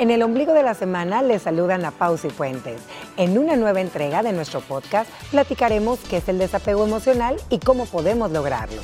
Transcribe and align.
En 0.00 0.10
el 0.10 0.22
ombligo 0.22 0.54
de 0.54 0.62
la 0.62 0.72
semana 0.72 1.20
les 1.20 1.42
saludan 1.42 1.84
a 1.84 1.90
Paus 1.90 2.24
y 2.24 2.30
Fuentes. 2.30 2.80
En 3.18 3.36
una 3.36 3.54
nueva 3.56 3.82
entrega 3.82 4.22
de 4.22 4.32
nuestro 4.32 4.62
podcast 4.62 5.10
platicaremos 5.30 5.98
qué 6.08 6.16
es 6.16 6.28
el 6.30 6.38
desapego 6.38 6.86
emocional 6.86 7.36
y 7.50 7.58
cómo 7.58 7.84
podemos 7.84 8.30
lograrlo 8.30 8.80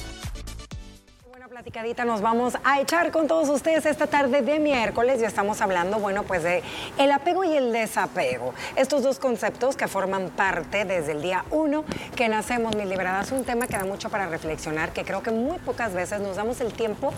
platicadita 1.67 2.05
nos 2.05 2.21
vamos 2.21 2.57
a 2.63 2.81
echar 2.81 3.11
con 3.11 3.27
todos 3.27 3.49
ustedes 3.49 3.87
esta 3.87 4.07
tarde 4.07 4.41
de 4.41 4.61
miércoles. 4.61 5.21
Ya 5.21 5.27
estamos 5.27 5.61
hablando, 5.61 5.99
bueno, 5.99 6.23
pues 6.23 6.45
de 6.45 6.63
el 6.97 7.11
apego 7.11 7.43
y 7.43 7.57
el 7.57 7.73
desapego. 7.73 8.55
Estos 8.77 9.03
dos 9.03 9.19
conceptos 9.19 9.75
que 9.75 9.89
forman 9.89 10.31
parte 10.31 10.85
desde 10.85 11.11
el 11.11 11.23
día 11.23 11.45
uno 11.51 11.85
que 12.15 12.29
nacemos, 12.29 12.77
mis 12.77 12.87
liberadas. 12.87 13.33
Un 13.33 13.43
tema 13.43 13.67
que 13.67 13.77
da 13.77 13.85
mucho 13.85 14.11
para 14.11 14.29
reflexionar, 14.29 14.93
que 14.93 15.03
creo 15.03 15.25
que 15.25 15.33
muy 15.33 15.59
pocas 15.59 15.93
veces 15.93 16.21
nos 16.21 16.37
damos 16.37 16.61
el 16.61 16.73
tiempo 16.73 17.13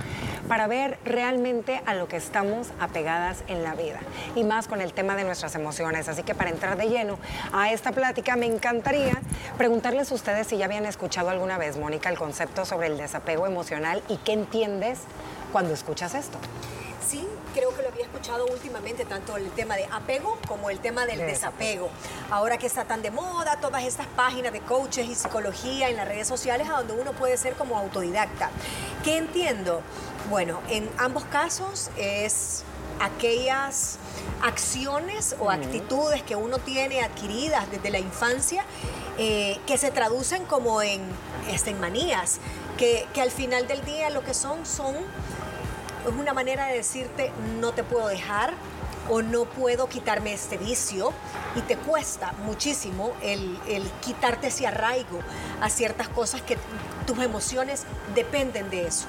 para 0.48 0.66
ver 0.66 0.98
realmente 1.05 1.83
a 1.84 1.92
lo 1.92 2.09
que 2.09 2.16
estamos 2.16 2.69
apegadas 2.80 3.45
en 3.48 3.62
la 3.62 3.74
vida. 3.74 4.01
Y 4.34 4.45
más 4.45 4.66
con 4.66 4.80
el 4.80 4.95
tema 4.95 5.15
de 5.15 5.24
nuestras 5.24 5.56
emociones. 5.56 6.09
Así 6.09 6.23
que 6.23 6.34
para 6.34 6.48
entrar 6.48 6.78
de 6.78 6.88
lleno 6.88 7.19
a 7.52 7.70
esta 7.70 7.92
plática, 7.92 8.34
me 8.34 8.46
encantaría 8.46 9.20
preguntarles 9.59 10.10
a 10.10 10.15
ustedes 10.15 10.46
si 10.46 10.56
ya 10.56 10.65
habían 10.65 10.87
escuchado 10.87 11.28
alguna 11.28 11.59
vez, 11.59 11.77
Mónica, 11.77 12.09
el 12.09 12.16
concepto 12.16 12.65
sobre 12.65 12.87
el 12.87 12.96
desapego 12.96 13.46
emocional 13.46 14.02
y 14.09 14.16
¿Qué 14.16 14.38
entiendes 14.38 15.01
cuando 15.52 15.74
escuchas 15.74 16.15
esto? 16.15 16.38
Sí, 17.06 17.27
creo 17.55 17.74
que 17.74 17.83
lo 17.83 17.88
había 17.88 18.05
escuchado 18.05 18.45
últimamente, 18.47 19.06
tanto 19.06 19.37
el 19.38 19.51
tema 19.52 19.77
de 19.77 19.87
apego 19.87 20.38
como 20.47 20.69
el 20.69 20.78
tema 20.78 21.06
del 21.06 21.19
desapego. 21.20 21.88
Ahora 22.30 22.59
que 22.59 22.66
está 22.66 22.84
tan 22.84 23.01
de 23.01 23.11
moda, 23.11 23.59
todas 23.61 23.84
estas 23.84 24.06
páginas 24.09 24.52
de 24.52 24.61
coaches 24.61 25.09
y 25.09 25.14
psicología 25.14 25.88
en 25.88 25.97
las 25.97 26.06
redes 26.06 26.28
sociales, 26.28 26.69
a 26.69 26.73
donde 26.74 26.92
uno 26.92 27.12
puede 27.12 27.38
ser 27.38 27.55
como 27.55 27.78
autodidacta. 27.78 28.51
¿Qué 29.05 29.16
entiendo? 29.16 29.80
Bueno, 30.28 30.61
en 30.69 30.91
ambos 30.98 31.25
casos 31.25 31.91
es 31.97 32.64
aquellas 33.00 33.98
acciones 34.42 35.34
o 35.41 35.50
actitudes 35.50 36.22
que 36.22 36.36
uno 36.36 36.59
tiene 36.59 37.00
adquiridas 37.00 37.70
desde 37.70 37.91
la 37.91 37.98
infancia 37.98 38.64
eh, 39.16 39.59
que 39.66 39.78
se 39.78 39.91
traducen 39.91 40.44
como 40.44 40.83
en, 40.83 41.00
este, 41.50 41.70
en 41.70 41.81
manías, 41.81 42.39
que, 42.79 43.07
al 43.21 43.31
final 43.31 43.67
del 43.67 43.84
día 43.84 44.09
lo 44.09 44.25
que 44.25 44.33
son 44.33 44.65
son 44.65 44.95
es 44.95 46.15
una 46.19 46.33
manera 46.33 46.67
de 46.67 46.77
decirte 46.77 47.33
no 47.61 47.73
te 47.73 47.83
puedo 47.83 48.07
dejar 48.07 48.55
o 49.11 49.21
no 49.21 49.45
puedo 49.45 49.89
quitarme 49.89 50.33
este 50.33 50.57
vicio 50.57 51.12
y 51.56 51.61
te 51.62 51.77
cuesta 51.77 52.33
muchísimo 52.45 53.12
el, 53.23 53.59
el, 53.69 53.83
quitarte 54.01 54.47
ese 54.47 54.67
arraigo 54.67 55.19
a 55.61 55.69
ciertas 55.69 56.09
cosas 56.09 56.41
que 56.43 56.56
tus 57.06 57.19
emociones 57.19 57.84
dependen 58.15 58.71
de 58.71 58.87
eso. 58.87 59.06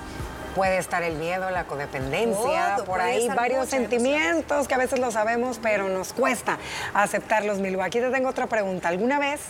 Puede 0.56 0.78
estar 0.78 1.04
el 1.04 1.16
miedo, 1.16 1.50
la 1.50 1.66
codependencia, 1.66 2.78
por 2.86 3.02
ahí 3.02 3.28
varios 3.30 3.70
sentimientos 3.70 4.68
que 4.68 4.74
a 4.76 4.78
veces 4.78 5.00
lo 5.00 5.12
sabemos, 5.12 5.60
pero 5.62 5.90
nos 5.90 6.14
cuesta 6.14 6.58
aceptarlos, 6.94 7.60
Milu. 7.60 7.82
Aquí 7.82 8.00
te 8.00 8.10
tengo 8.10 8.30
otra 8.30 8.48
pregunta. 8.48 8.90
¿Alguna 8.90 9.20
vez 9.20 9.42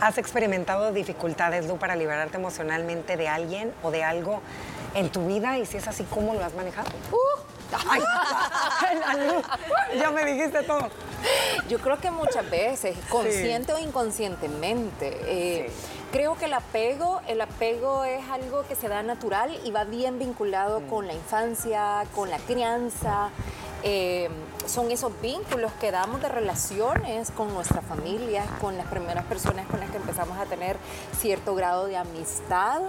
has 0.00 0.18
experimentado 0.18 0.92
dificultades, 0.92 1.66
Lu, 1.66 1.78
para 1.78 1.96
liberarte 1.96 2.36
emocionalmente 2.36 3.16
de 3.16 3.28
alguien 3.28 3.72
o 3.82 3.90
de 3.90 4.04
algo 4.04 4.40
en 4.94 5.10
tu 5.10 5.26
vida? 5.26 5.58
Y 5.58 5.66
si 5.66 5.78
es 5.78 5.88
así, 5.88 6.04
¿cómo 6.04 6.34
lo 6.34 6.44
has 6.44 6.54
manejado? 6.54 6.88
Uh. 7.10 7.42
ya 9.98 10.10
me 10.10 10.24
dijiste 10.24 10.62
todo. 10.62 10.90
Yo 11.68 11.78
creo 11.78 11.98
que 11.98 12.10
muchas 12.10 12.48
veces, 12.50 12.96
consciente 13.08 13.72
o 13.72 13.78
inconscientemente, 13.78 15.18
eh, 15.24 15.70
creo 16.12 16.36
que 16.36 16.44
el 16.44 16.52
apego, 16.52 17.20
el 17.26 17.40
apego 17.40 18.04
es 18.04 18.22
algo 18.28 18.64
que 18.68 18.76
se 18.76 18.88
da 18.88 19.02
natural 19.02 19.58
y 19.64 19.70
va 19.72 19.84
bien 19.84 20.18
vinculado 20.18 20.80
mm. 20.80 20.86
con 20.88 21.06
la 21.06 21.14
infancia, 21.14 22.04
con 22.14 22.30
la 22.30 22.38
crianza. 22.38 23.30
Eh, 23.82 24.28
son 24.66 24.92
esos 24.92 25.10
vínculos 25.20 25.72
que 25.80 25.90
damos 25.90 26.22
de 26.22 26.28
relaciones 26.28 27.32
con 27.32 27.52
nuestra 27.52 27.80
familia, 27.80 28.44
con 28.60 28.76
las 28.76 28.86
primeras 28.86 29.24
personas 29.24 29.66
con 29.66 29.80
las 29.80 29.90
que 29.90 29.96
empezamos 29.96 30.38
a 30.38 30.44
tener 30.44 30.76
cierto 31.18 31.56
grado 31.56 31.86
de 31.86 31.96
amistad 31.96 32.82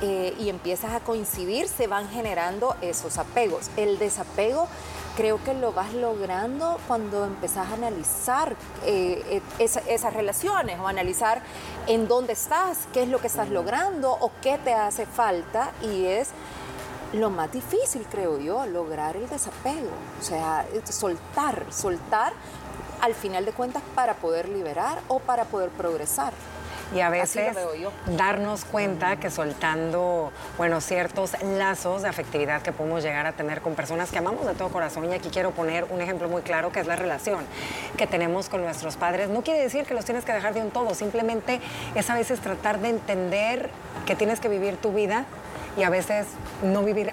eh, 0.00 0.34
y 0.38 0.48
empiezas 0.48 0.92
a 0.92 1.00
coincidir, 1.00 1.66
se 1.68 1.88
van 1.88 2.08
generando 2.08 2.76
esos 2.82 3.18
apegos. 3.18 3.70
El 3.76 3.98
desapego 3.98 4.68
creo 5.18 5.42
que 5.42 5.52
lo 5.52 5.72
vas 5.72 5.94
logrando 5.94 6.78
cuando 6.86 7.24
empezás 7.24 7.66
a 7.70 7.74
analizar 7.74 8.54
eh, 8.86 9.42
esas 9.58 10.14
relaciones 10.14 10.78
o 10.78 10.86
analizar 10.86 11.42
en 11.88 12.06
dónde 12.06 12.34
estás, 12.34 12.86
qué 12.92 13.02
es 13.02 13.08
lo 13.08 13.18
que 13.18 13.26
estás 13.26 13.50
logrando 13.50 14.12
o 14.12 14.30
qué 14.40 14.58
te 14.58 14.74
hace 14.74 15.06
falta 15.06 15.72
y 15.82 16.04
es 16.04 16.28
lo 17.12 17.30
más 17.30 17.50
difícil, 17.50 18.06
creo 18.08 18.38
yo, 18.38 18.64
lograr 18.66 19.16
el 19.16 19.28
desapego, 19.28 19.90
o 20.20 20.22
sea, 20.22 20.64
soltar, 20.88 21.64
soltar 21.70 22.32
al 23.00 23.14
final 23.14 23.44
de 23.44 23.50
cuentas 23.50 23.82
para 23.96 24.14
poder 24.14 24.48
liberar 24.48 25.00
o 25.08 25.18
para 25.18 25.46
poder 25.46 25.70
progresar. 25.70 26.32
Y 26.94 27.00
a 27.00 27.10
veces 27.10 27.54
darnos 28.06 28.64
cuenta 28.64 29.16
que 29.16 29.30
soltando, 29.30 30.32
bueno, 30.56 30.80
ciertos 30.80 31.32
lazos 31.42 32.02
de 32.02 32.08
afectividad 32.08 32.62
que 32.62 32.72
podemos 32.72 33.02
llegar 33.02 33.26
a 33.26 33.32
tener 33.32 33.60
con 33.60 33.74
personas 33.74 34.10
que 34.10 34.18
amamos 34.18 34.46
de 34.46 34.54
todo 34.54 34.68
corazón, 34.70 35.10
y 35.10 35.14
aquí 35.14 35.28
quiero 35.28 35.50
poner 35.50 35.84
un 35.90 36.00
ejemplo 36.00 36.28
muy 36.28 36.42
claro 36.42 36.72
que 36.72 36.80
es 36.80 36.86
la 36.86 36.96
relación 36.96 37.44
que 37.96 38.06
tenemos 38.06 38.48
con 38.48 38.62
nuestros 38.62 38.96
padres, 38.96 39.28
no 39.28 39.42
quiere 39.42 39.60
decir 39.60 39.84
que 39.84 39.94
los 39.94 40.04
tienes 40.04 40.24
que 40.24 40.32
dejar 40.32 40.54
de 40.54 40.62
un 40.62 40.70
todo, 40.70 40.94
simplemente 40.94 41.60
es 41.94 42.08
a 42.08 42.14
veces 42.14 42.40
tratar 42.40 42.78
de 42.80 42.88
entender 42.88 43.68
que 44.06 44.16
tienes 44.16 44.40
que 44.40 44.48
vivir 44.48 44.76
tu 44.76 44.92
vida 44.92 45.26
y 45.76 45.82
a 45.82 45.90
veces 45.90 46.26
no 46.62 46.82
vivir 46.82 47.12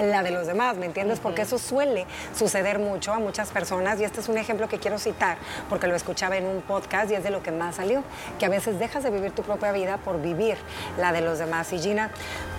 la 0.00 0.22
de 0.22 0.30
los 0.30 0.46
demás, 0.46 0.76
¿me 0.76 0.86
entiendes? 0.86 1.20
Porque 1.20 1.42
eso 1.42 1.58
suele 1.58 2.06
suceder 2.36 2.78
mucho 2.78 3.12
a 3.12 3.18
muchas 3.18 3.50
personas 3.50 4.00
y 4.00 4.04
este 4.04 4.20
es 4.20 4.28
un 4.28 4.38
ejemplo 4.38 4.68
que 4.68 4.78
quiero 4.78 4.98
citar 4.98 5.38
porque 5.68 5.86
lo 5.86 5.94
escuchaba 5.94 6.36
en 6.36 6.46
un 6.46 6.62
podcast 6.62 7.10
y 7.10 7.14
es 7.14 7.24
de 7.24 7.30
lo 7.30 7.42
que 7.42 7.52
más 7.52 7.76
salió, 7.76 8.02
que 8.38 8.46
a 8.46 8.48
veces 8.48 8.78
dejas 8.78 9.02
de 9.02 9.10
vivir 9.10 9.32
tu 9.32 9.42
propia 9.42 9.72
vida 9.72 9.98
por 9.98 10.20
vivir 10.20 10.56
la 10.98 11.12
de 11.12 11.20
los 11.20 11.38
demás. 11.38 11.72
Y 11.72 11.78
Gina, 11.78 12.10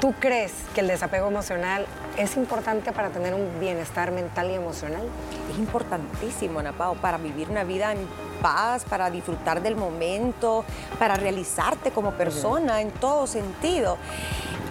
¿tú 0.01 0.13
crees 0.19 0.53
que 0.73 0.81
el 0.81 0.88
desapego 0.88 1.28
emocional 1.28 1.85
es 2.18 2.38
importante 2.38 2.91
para 2.91 3.09
tener 3.09 3.34
un 3.34 3.59
bienestar 3.59 4.12
mental 4.12 4.50
y 4.52 4.53
emocional? 4.53 5.03
Es 5.52 5.57
importantísimo, 5.57 6.59
Ana 6.59 6.73
Pao, 6.73 6.96
para 6.96 7.17
vivir 7.17 7.50
una 7.50 7.63
vida 7.63 7.91
en 7.91 8.07
paz, 8.45 8.85
para 8.85 9.09
disfrutar 9.09 9.63
del 9.63 9.75
momento, 9.75 10.63
para 11.00 11.16
realizarte 11.16 11.89
como 11.89 12.11
persona 12.11 12.79
en 12.79 12.91
todo 12.91 13.25
sentido. 13.25 13.97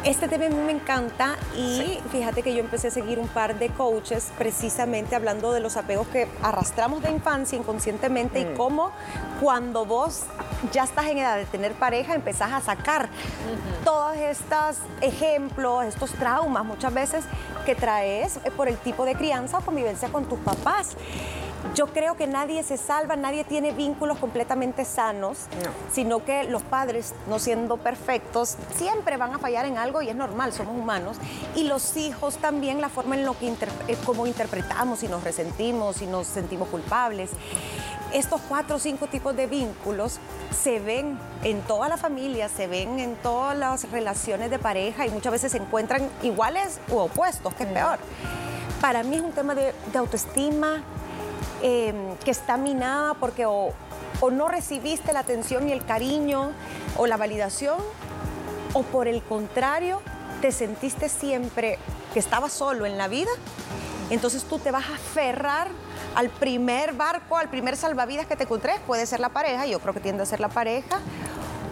Este 0.04 0.28
tema 0.28 0.44
a 0.44 0.48
mí 0.48 0.54
me 0.54 0.70
encanta 0.70 1.34
y 1.56 1.98
fíjate 2.12 2.44
que 2.44 2.54
yo 2.54 2.60
empecé 2.60 2.88
a 2.88 2.90
seguir 2.92 3.18
un 3.18 3.26
par 3.26 3.58
de 3.58 3.70
coaches 3.70 4.30
precisamente 4.38 5.16
hablando 5.16 5.50
de 5.50 5.58
los 5.58 5.76
apegos 5.76 6.06
que 6.06 6.28
arrastramos 6.40 7.02
de 7.02 7.10
infancia 7.10 7.58
inconscientemente 7.58 8.38
y 8.38 8.44
mm. 8.44 8.56
cómo 8.56 8.92
cuando 9.40 9.84
vos 9.84 10.22
ya 10.72 10.84
estás 10.84 11.06
en 11.06 11.18
edad 11.18 11.36
de 11.36 11.46
tener 11.46 11.72
pareja 11.72 12.14
empezás 12.14 12.52
a 12.52 12.60
sacar 12.60 13.08
todos 13.82 14.14
estos 14.16 14.76
ejemplos, 15.00 15.84
estos 15.86 16.12
traumas 16.12 16.64
muchas 16.64 16.94
veces 16.94 17.24
que 17.66 17.74
traes 17.74 18.38
por 18.56 18.68
el 18.68 18.76
tipo 18.76 19.04
de 19.04 19.16
crianza 19.16 19.58
o 19.58 19.60
convivencia 19.62 20.10
con 20.10 20.26
tus 20.26 20.38
papás. 20.38 20.96
Yo 21.72 21.88
creo 21.88 22.16
que 22.16 22.26
nadie 22.26 22.62
se 22.62 22.76
salva, 22.76 23.16
nadie 23.16 23.42
tiene 23.42 23.72
vínculos 23.72 24.18
completamente 24.18 24.84
sanos, 24.84 25.38
sino 25.92 26.24
que 26.24 26.44
los 26.44 26.62
padres, 26.62 27.14
no 27.28 27.38
siendo 27.38 27.78
perfectos, 27.78 28.56
siempre 28.76 29.16
van 29.16 29.34
a 29.34 29.38
fallar 29.38 29.64
en 29.64 29.78
algo 29.78 30.02
y 30.02 30.08
es 30.08 30.14
normal, 30.14 30.52
somos 30.52 30.76
humanos. 30.76 31.16
Y 31.56 31.64
los 31.64 31.96
hijos 31.96 32.36
también, 32.36 32.80
la 32.80 32.90
forma 32.90 33.16
en 33.16 33.24
lo 33.24 33.36
que 33.36 33.48
eh, 33.48 33.96
como 34.04 34.26
interpretamos 34.26 35.02
y 35.02 35.08
nos 35.08 35.24
resentimos 35.24 36.00
y 36.02 36.06
nos 36.06 36.28
sentimos 36.28 36.68
culpables. 36.68 37.30
Estos 38.12 38.40
cuatro 38.48 38.76
o 38.76 38.78
cinco 38.78 39.08
tipos 39.08 39.34
de 39.34 39.48
vínculos 39.48 40.20
se 40.56 40.78
ven 40.78 41.18
en 41.42 41.60
toda 41.62 41.88
la 41.88 41.96
familia, 41.96 42.48
se 42.48 42.68
ven 42.68 43.00
en 43.00 43.16
todas 43.16 43.58
las 43.58 43.90
relaciones 43.90 44.50
de 44.50 44.60
pareja 44.60 45.06
y 45.06 45.10
muchas 45.10 45.32
veces 45.32 45.50
se 45.50 45.58
encuentran 45.58 46.08
iguales 46.22 46.78
u 46.88 46.98
opuestos, 46.98 47.52
que 47.54 47.64
es 47.64 47.70
peor. 47.70 47.98
Para 48.80 49.02
mí 49.02 49.16
es 49.16 49.22
un 49.22 49.32
tema 49.32 49.56
de 49.56 49.72
autoestima, 49.94 50.84
Em, 51.62 52.16
que 52.24 52.30
está 52.30 52.56
minada 52.56 53.14
porque 53.14 53.46
o, 53.46 53.72
no 54.30 54.48
recibiste 54.48 55.12
la 55.12 55.20
atención 55.20 55.68
y 55.68 55.72
el 55.72 55.84
cariño 55.84 56.52
o 56.96 57.06
la 57.06 57.16
validación, 57.16 57.76
o 58.72 58.82
por 58.82 59.06
el 59.06 59.22
contrario, 59.22 60.00
te 60.40 60.50
sentiste 60.50 61.08
siempre 61.08 61.78
que 62.12 62.20
estabas 62.20 62.52
solo 62.52 62.86
en 62.86 62.96
la 62.96 63.08
vida, 63.08 63.30
entonces 64.10 64.44
tú 64.44 64.58
te 64.58 64.70
vas 64.70 64.84
a 64.88 64.94
aferrar 64.94 65.68
al 66.14 66.30
primer 66.30 66.94
barco, 66.94 67.36
al 67.36 67.50
primer 67.50 67.76
salvavidas 67.76 68.26
que 68.26 68.36
te 68.36 68.44
encontrés, 68.44 68.80
puede 68.86 69.04
ser 69.04 69.20
la 69.20 69.28
pareja, 69.28 69.66
yo 69.66 69.78
creo 69.80 69.92
que 69.92 70.00
tiende 70.00 70.22
a 70.22 70.26
ser 70.26 70.40
la 70.40 70.48
pareja, 70.48 71.00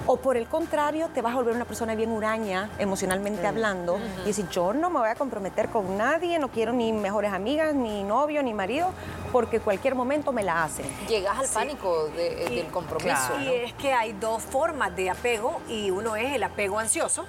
O 0.07 0.17
por 0.17 0.37
el 0.37 0.47
contrario, 0.49 1.09
te 1.15 1.23
vas 1.23 1.33
a 1.33 1.37
volver 1.37 1.55
una 1.55 1.65
persona 1.65 1.95
bien 1.95 2.11
huraña, 2.11 2.71
emocionalmente 2.79 3.47
hablando, 3.47 3.99
y 4.25 4.29
decir, 4.29 4.49
yo 4.49 4.73
no 4.73 4.91
me 4.91 4.99
voy 4.99 5.09
a 5.09 5.15
comprometer 5.15 5.69
con 5.69 5.97
nadie, 5.97 6.39
no 6.39 6.49
quiero 6.49 6.73
ni 6.73 6.93
mejores 6.93 7.33
amigas, 7.33 7.73
ni 7.75 8.03
novio, 8.03 8.43
ni 8.43 8.53
marido, 8.53 8.91
porque 9.31 9.61
cualquier 9.61 9.95
momento 9.95 10.33
me 10.33 10.43
la 10.43 10.65
hacen. 10.65 10.85
Llegas 11.09 11.39
al 11.39 11.47
pánico 11.49 12.07
de- 12.09 12.35
del 12.51 12.67
compromiso. 12.67 13.39
Y 13.41 13.49
es 13.49 13.73
que 13.75 13.93
hay 13.93 14.13
dos 14.15 14.43
formas 14.43 14.95
de 14.97 15.09
apego 15.09 15.61
y 15.69 15.91
uno 15.91 16.17
es 16.17 16.35
el 16.35 16.43
apego 16.43 16.79
ansioso 16.79 17.25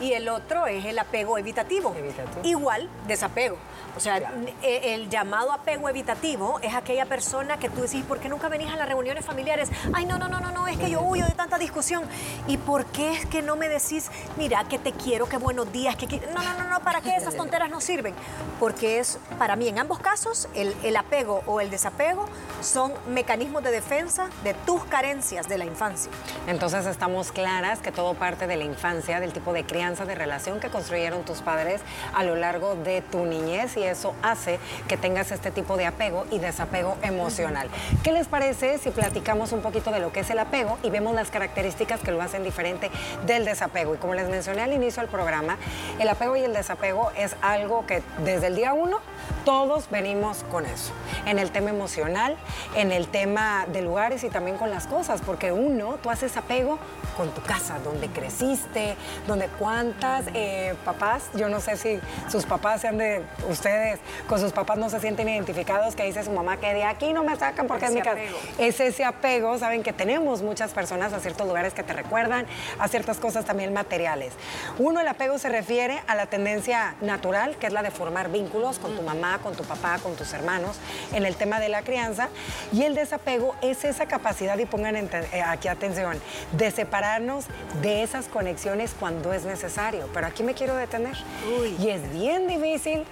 y 0.00 0.12
el 0.12 0.28
otro 0.28 0.66
es 0.66 0.84
el 0.84 0.98
apego 0.98 1.38
evitativo. 1.38 1.94
Evitativo. 1.96 2.40
Igual 2.44 2.88
desapego. 3.06 3.56
O 3.96 4.00
sea, 4.00 4.16
n- 4.18 4.54
e- 4.62 4.94
el 4.94 5.08
llamado 5.10 5.52
apego 5.52 5.88
evitativo 5.88 6.58
es 6.62 6.74
aquella 6.74 7.06
persona 7.06 7.56
que 7.58 7.68
tú 7.68 7.82
decís, 7.82 8.04
¿por 8.04 8.18
qué 8.20 8.28
nunca 8.28 8.48
venís 8.48 8.70
a 8.72 8.76
las 8.76 8.88
reuniones 8.88 9.24
familiares? 9.24 9.70
Ay, 9.92 10.06
no, 10.06 10.18
no, 10.18 10.28
no, 10.28 10.40
no, 10.40 10.50
no, 10.50 10.66
es 10.68 10.76
que 10.78 10.88
yo 10.90 11.00
huyo 11.02 11.24
de 11.26 11.32
tanta 11.34 11.58
discusión. 11.58 12.01
¿Y 12.46 12.56
por 12.58 12.86
qué 12.86 13.12
es 13.12 13.26
que 13.26 13.42
no 13.42 13.56
me 13.56 13.68
decís, 13.68 14.10
mira, 14.36 14.64
que 14.64 14.78
te 14.78 14.92
quiero, 14.92 15.28
que 15.28 15.36
buenos 15.36 15.72
días, 15.72 15.96
que... 15.96 16.06
qui-?" 16.06 16.22
No, 16.32 16.42
no, 16.42 16.58
no, 16.58 16.68
no, 16.68 16.80
¿para 16.80 17.00
qué 17.00 17.16
esas 17.16 17.36
tonteras 17.36 17.70
no 17.70 17.80
sirven? 17.80 18.14
Porque 18.58 18.98
es, 18.98 19.18
para 19.38 19.56
mí, 19.56 19.68
en 19.68 19.78
ambos 19.78 19.98
casos, 19.98 20.48
el, 20.54 20.74
el 20.82 20.96
apego 20.96 21.42
o 21.46 21.60
el 21.60 21.70
desapego 21.70 22.26
son 22.60 22.92
mecanismos 23.08 23.62
de 23.62 23.70
defensa 23.70 24.28
de 24.44 24.54
tus 24.54 24.84
carencias 24.84 25.48
de 25.48 25.58
la 25.58 25.64
infancia. 25.64 26.10
Entonces 26.46 26.86
estamos 26.86 27.32
claras 27.32 27.80
que 27.80 27.92
todo 27.92 28.14
parte 28.14 28.46
de 28.46 28.56
la 28.56 28.64
infancia, 28.64 29.20
del 29.20 29.32
tipo 29.32 29.52
de 29.52 29.64
crianza, 29.64 30.04
de 30.04 30.14
relación 30.14 30.60
que 30.60 30.70
construyeron 30.70 31.24
tus 31.24 31.42
padres 31.42 31.80
a 32.14 32.24
lo 32.24 32.36
largo 32.36 32.74
de 32.76 33.02
tu 33.02 33.24
niñez 33.24 33.76
y 33.76 33.82
eso 33.82 34.14
hace 34.22 34.58
que 34.88 34.96
tengas 34.96 35.30
este 35.32 35.50
tipo 35.50 35.76
de 35.76 35.86
apego 35.86 36.26
y 36.30 36.38
desapego 36.38 36.96
emocional. 37.02 37.68
¿Qué 38.02 38.12
les 38.12 38.26
parece 38.28 38.78
si 38.78 38.90
platicamos 38.90 39.52
un 39.52 39.60
poquito 39.60 39.90
de 39.90 40.00
lo 40.00 40.12
que 40.12 40.20
es 40.20 40.30
el 40.30 40.38
apego 40.38 40.78
y 40.82 40.90
vemos 40.90 41.14
las 41.14 41.30
características 41.30 41.91
que 42.00 42.10
lo 42.10 42.22
hacen 42.22 42.44
diferente 42.44 42.90
del 43.26 43.44
desapego? 43.44 43.94
Y 43.94 43.98
como 43.98 44.14
les 44.14 44.28
mencioné 44.28 44.62
al 44.62 44.72
inicio 44.72 45.02
del 45.02 45.10
programa, 45.10 45.58
el 45.98 46.08
apego 46.08 46.36
y 46.36 46.44
el 46.44 46.52
desapego 46.52 47.10
es 47.16 47.36
algo 47.42 47.86
que 47.86 48.02
desde 48.24 48.48
el 48.48 48.56
día 48.56 48.72
uno 48.72 48.98
todos 49.44 49.90
venimos 49.90 50.44
con 50.50 50.66
eso. 50.66 50.92
En 51.26 51.38
el 51.38 51.50
tema 51.50 51.70
emocional, 51.70 52.36
en 52.76 52.92
el 52.92 53.08
tema 53.08 53.66
de 53.66 53.82
lugares 53.82 54.24
y 54.24 54.28
también 54.28 54.56
con 54.56 54.70
las 54.70 54.86
cosas, 54.86 55.20
porque 55.20 55.52
uno, 55.52 55.98
tú 56.02 56.10
haces 56.10 56.36
apego 56.36 56.78
con 57.16 57.30
tu 57.30 57.42
casa, 57.42 57.78
donde 57.80 58.08
creciste, 58.08 58.96
donde 59.26 59.48
cuántas 59.58 60.24
eh, 60.34 60.74
papás, 60.84 61.24
yo 61.34 61.48
no 61.48 61.60
sé 61.60 61.76
si 61.76 62.00
sus 62.30 62.44
papás 62.44 62.80
sean 62.80 62.98
de 62.98 63.22
ustedes, 63.48 64.00
con 64.28 64.40
sus 64.40 64.52
papás 64.52 64.78
no 64.78 64.88
se 64.88 65.00
sienten 65.00 65.28
identificados, 65.28 65.94
que 65.94 66.04
dice 66.04 66.24
su 66.24 66.32
mamá 66.32 66.56
que 66.56 66.72
de 66.72 66.84
aquí 66.84 67.12
no 67.12 67.24
me 67.24 67.36
sacan 67.36 67.66
porque 67.66 67.86
es 67.86 67.92
mi 67.92 68.00
casa. 68.00 68.12
apego. 68.12 68.38
Es 68.58 68.80
ese 68.80 69.04
apego, 69.04 69.58
saben 69.58 69.82
que 69.82 69.92
tenemos 69.92 70.42
muchas 70.42 70.72
personas 70.72 71.12
a 71.12 71.20
ciertos 71.20 71.46
lugares 71.46 71.74
que 71.74 71.81
te 71.82 71.92
recuerdan, 71.92 72.46
a 72.78 72.88
ciertas 72.88 73.18
cosas 73.18 73.44
también 73.44 73.72
materiales. 73.72 74.32
Uno, 74.78 75.00
el 75.00 75.08
apego 75.08 75.38
se 75.38 75.48
refiere 75.48 76.02
a 76.06 76.14
la 76.14 76.26
tendencia 76.26 76.94
natural, 77.00 77.56
que 77.56 77.66
es 77.66 77.72
la 77.72 77.82
de 77.82 77.90
formar 77.90 78.30
vínculos 78.30 78.78
con 78.78 78.94
tu 78.96 79.02
mamá, 79.02 79.38
con 79.42 79.54
tu 79.54 79.64
papá, 79.64 79.98
con 80.02 80.14
tus 80.16 80.32
hermanos, 80.32 80.76
en 81.12 81.26
el 81.26 81.36
tema 81.36 81.60
de 81.60 81.68
la 81.68 81.82
crianza. 81.82 82.28
Y 82.72 82.84
el 82.84 82.94
desapego 82.94 83.54
es 83.62 83.84
esa 83.84 84.06
capacidad, 84.06 84.58
y 84.58 84.66
pongan 84.66 84.96
eh, 84.96 85.42
aquí 85.44 85.68
atención, 85.68 86.20
de 86.52 86.70
separarnos 86.70 87.46
de 87.80 88.02
esas 88.02 88.26
conexiones 88.26 88.94
cuando 88.98 89.32
es 89.32 89.44
necesario. 89.44 90.08
Pero 90.12 90.26
aquí 90.26 90.42
me 90.42 90.54
quiero 90.54 90.74
detener. 90.76 91.16
Uy. 91.60 91.76
Y 91.78 91.90
es 91.90 92.10
bien 92.12 92.46
difícil 92.46 93.04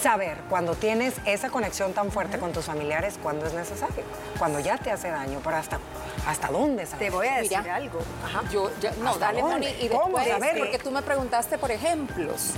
saber 0.00 0.36
cuando 0.50 0.74
tienes 0.74 1.14
esa 1.24 1.48
conexión 1.48 1.94
tan 1.94 2.10
fuerte 2.10 2.38
con 2.38 2.52
tus 2.52 2.66
familiares, 2.66 3.18
cuando 3.22 3.46
es 3.46 3.54
necesario, 3.54 4.04
cuando 4.38 4.60
ya 4.60 4.76
te 4.76 4.90
hace 4.90 5.08
daño, 5.08 5.40
pero 5.42 5.56
hasta, 5.56 5.78
hasta 6.26 6.48
dónde. 6.48 6.86
Te 6.86 7.10
voy 7.10 7.26
a 7.28 7.36
decir 7.38 7.58
Mira, 7.60 7.74
algo. 7.76 8.00
Ajá. 8.24 8.42
Yo, 8.50 8.70
ya- 8.80 8.92
no, 9.00 9.10
¿Hasta 9.10 9.26
dale, 9.26 9.40
dónde? 9.40 9.54
Moni, 9.68 9.84
y 9.84 9.88
¿Cómo 9.88 10.18
después, 10.18 10.28
saber? 10.28 10.58
porque 10.58 10.78
tú 10.78 10.90
me 10.90 11.02
preguntaste 11.02 11.58
por 11.58 11.70
ejemplos. 11.70 12.50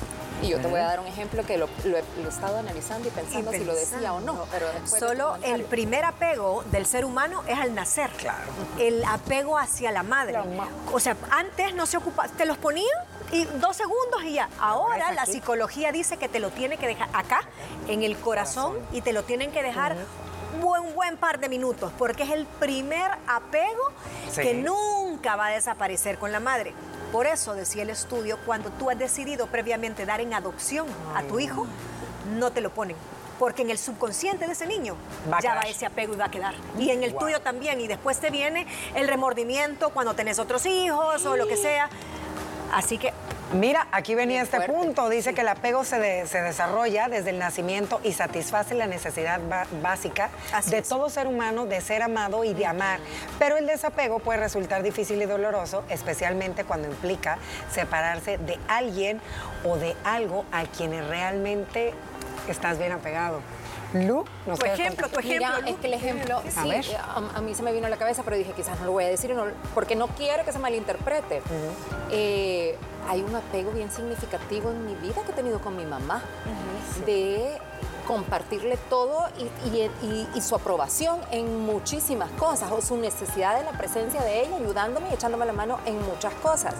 Y 0.42 0.48
yo 0.48 0.60
te 0.60 0.66
voy 0.66 0.78
a 0.78 0.84
dar 0.84 1.00
un 1.00 1.06
ejemplo 1.06 1.46
que 1.46 1.56
lo, 1.56 1.66
lo 1.84 1.96
he, 1.96 2.04
lo 2.18 2.26
he 2.26 2.28
estado 2.28 2.58
analizando 2.58 3.08
y 3.08 3.10
pensando 3.10 3.50
si 3.52 3.64
lo 3.64 3.74
decía 3.74 4.12
o 4.12 4.20
no. 4.20 4.44
Pero 4.50 4.66
Solo 4.86 5.36
el 5.42 5.64
primer 5.64 6.04
apego 6.04 6.62
del 6.70 6.84
ser 6.84 7.06
humano 7.06 7.42
es 7.48 7.58
al 7.58 7.74
nacer. 7.74 8.10
Claro. 8.18 8.44
El 8.78 9.02
apego 9.06 9.56
hacia 9.56 9.90
la 9.92 10.02
madre. 10.02 10.34
La 10.34 10.44
O 10.92 11.00
sea, 11.00 11.16
antes 11.30 11.74
no 11.74 11.86
se 11.86 11.96
ocupaba, 11.96 12.28
te 12.28 12.44
los 12.44 12.58
ponían 12.58 12.86
y 13.32 13.44
dos 13.46 13.76
segundos 13.78 14.22
y 14.24 14.34
ya. 14.34 14.50
Ahora 14.60 15.10
la 15.12 15.24
psicología 15.24 15.90
dice 15.90 16.18
que 16.18 16.28
te 16.28 16.38
lo 16.38 16.50
tiene 16.50 16.76
que 16.76 16.86
dejar 16.86 17.08
acá, 17.14 17.40
en 17.88 18.02
el 18.02 18.18
corazón, 18.18 18.76
y 18.92 19.00
te 19.00 19.14
lo 19.14 19.22
tienen 19.24 19.50
que 19.52 19.62
dejar 19.62 19.96
buen, 20.60 20.94
buen 20.94 21.16
par 21.16 21.38
de 21.38 21.48
minutos, 21.48 21.92
porque 21.98 22.22
es 22.24 22.30
el 22.30 22.46
primer 22.46 23.10
apego 23.26 23.82
Sí. 24.30 24.42
que 24.42 24.54
nunca 24.54 25.36
va 25.36 25.46
a 25.46 25.50
desaparecer 25.50 26.18
con 26.18 26.32
la 26.32 26.40
madre. 26.40 26.72
Por 27.12 27.26
eso 27.26 27.54
decía 27.54 27.82
el 27.82 27.90
estudio, 27.90 28.38
cuando 28.44 28.70
tú 28.70 28.90
has 28.90 28.98
decidido 28.98 29.46
previamente 29.46 30.04
dar 30.04 30.20
en 30.20 30.34
adopción 30.34 30.86
a 31.14 31.22
tu 31.22 31.38
hijo, 31.38 31.66
no 32.36 32.50
te 32.50 32.60
lo 32.60 32.70
ponen. 32.70 32.96
Porque 33.38 33.62
en 33.62 33.70
el 33.70 33.76
subconsciente 33.78 34.46
de 34.46 34.52
ese 34.52 34.66
niño 34.66 34.96
Va 35.30 35.40
ya 35.40 35.54
va 35.54 35.60
ese 35.62 35.84
apego 35.84 36.14
y 36.14 36.16
va 36.16 36.24
a 36.24 36.30
quedar. 36.30 36.54
Y 36.78 36.90
en 36.90 37.02
el 37.02 37.14
tuyo 37.14 37.40
también. 37.42 37.80
Y 37.80 37.86
después 37.86 38.18
te 38.18 38.30
viene 38.30 38.66
el 38.94 39.06
remordimiento 39.08 39.90
cuando 39.90 40.14
tenés 40.14 40.38
otros 40.38 40.64
hijos 40.64 41.24
o 41.26 41.36
lo 41.36 41.46
que 41.46 41.56
sea. 41.58 41.88
Así 42.72 42.96
que 42.98 43.12
Mira, 43.52 43.86
aquí 43.92 44.14
venía 44.16 44.42
este 44.42 44.60
punto. 44.62 45.08
Dice 45.08 45.32
que 45.32 45.42
el 45.42 45.48
apego 45.48 45.84
se, 45.84 45.98
de- 46.00 46.26
se 46.26 46.42
desarrolla 46.42 47.08
desde 47.08 47.30
el 47.30 47.38
nacimiento 47.38 48.00
y 48.02 48.12
satisface 48.12 48.74
la 48.74 48.86
necesidad 48.86 49.40
básica 49.80 50.30
Así 50.52 50.70
de 50.70 50.78
es. 50.78 50.88
todo 50.88 51.08
ser 51.10 51.26
humano 51.28 51.64
de 51.64 51.80
ser 51.80 52.02
amado 52.02 52.42
y 52.44 52.54
de 52.54 52.66
amar. 52.66 52.98
Pero 53.38 53.56
el 53.56 53.66
desapego 53.66 54.18
puede 54.18 54.40
resultar 54.40 54.82
difícil 54.82 55.22
y 55.22 55.26
doloroso, 55.26 55.84
especialmente 55.88 56.64
cuando 56.64 56.88
implica 56.88 57.38
separarse 57.72 58.36
de 58.38 58.58
alguien 58.68 59.20
o 59.64 59.76
de 59.76 59.94
algo 60.04 60.44
a 60.50 60.64
quienes 60.64 61.06
realmente 61.06 61.94
estás 62.48 62.78
bien 62.78 62.92
apegado. 62.92 63.40
Lu, 63.94 64.24
¿nos 64.46 64.58
Tu 64.58 64.66
ejemplo, 64.66 65.08
tu 65.08 65.20
ejemplo. 65.20 65.48
Mira, 65.56 65.68
es 65.70 65.76
que 65.76 65.86
el 65.86 65.94
ejemplo, 65.94 66.38
A 66.38 66.62
sí, 66.62 66.68
ver. 66.68 66.84
a, 66.96 67.22
a 67.38 67.40
mí 67.40 67.54
se 67.54 67.62
me 67.62 67.72
vino 67.72 67.86
a 67.86 67.90
la 67.90 67.96
cabeza, 67.96 68.22
pero 68.24 68.36
dije 68.36 68.52
quizás 68.52 68.78
no 68.80 68.86
lo 68.86 68.92
voy 68.92 69.04
a 69.04 69.08
decir, 69.08 69.32
no- 69.34 69.44
porque 69.74 69.94
no 69.96 70.08
quiero 70.08 70.44
que 70.44 70.52
se 70.52 70.58
malinterprete. 70.58 71.42
Eh, 72.10 72.76
hay 73.08 73.22
un 73.22 73.34
apego 73.34 73.70
bien 73.70 73.90
significativo 73.90 74.70
en 74.70 74.84
mi 74.86 74.94
vida 74.96 75.22
que 75.24 75.30
he 75.32 75.34
tenido 75.34 75.60
con 75.60 75.76
mi 75.76 75.84
mamá, 75.84 76.22
de 77.06 77.58
compartirle 78.06 78.76
todo 78.88 79.26
y, 79.38 79.68
y- 79.68 79.90
y- 80.02 80.28
y 80.34 80.40
su 80.40 80.54
aprobación 80.54 81.18
en 81.30 81.60
muchísimas 81.64 82.30
cosas, 82.32 82.70
o 82.72 82.80
su 82.80 82.96
necesidad 82.96 83.56
de 83.58 83.64
la 83.64 83.72
presencia 83.72 84.22
de 84.22 84.42
ella, 84.42 84.56
ayudándome 84.56 85.10
y 85.10 85.14
echándome 85.14 85.44
la 85.46 85.52
mano 85.52 85.78
en 85.86 86.00
muchas 86.06 86.34
cosas. 86.34 86.74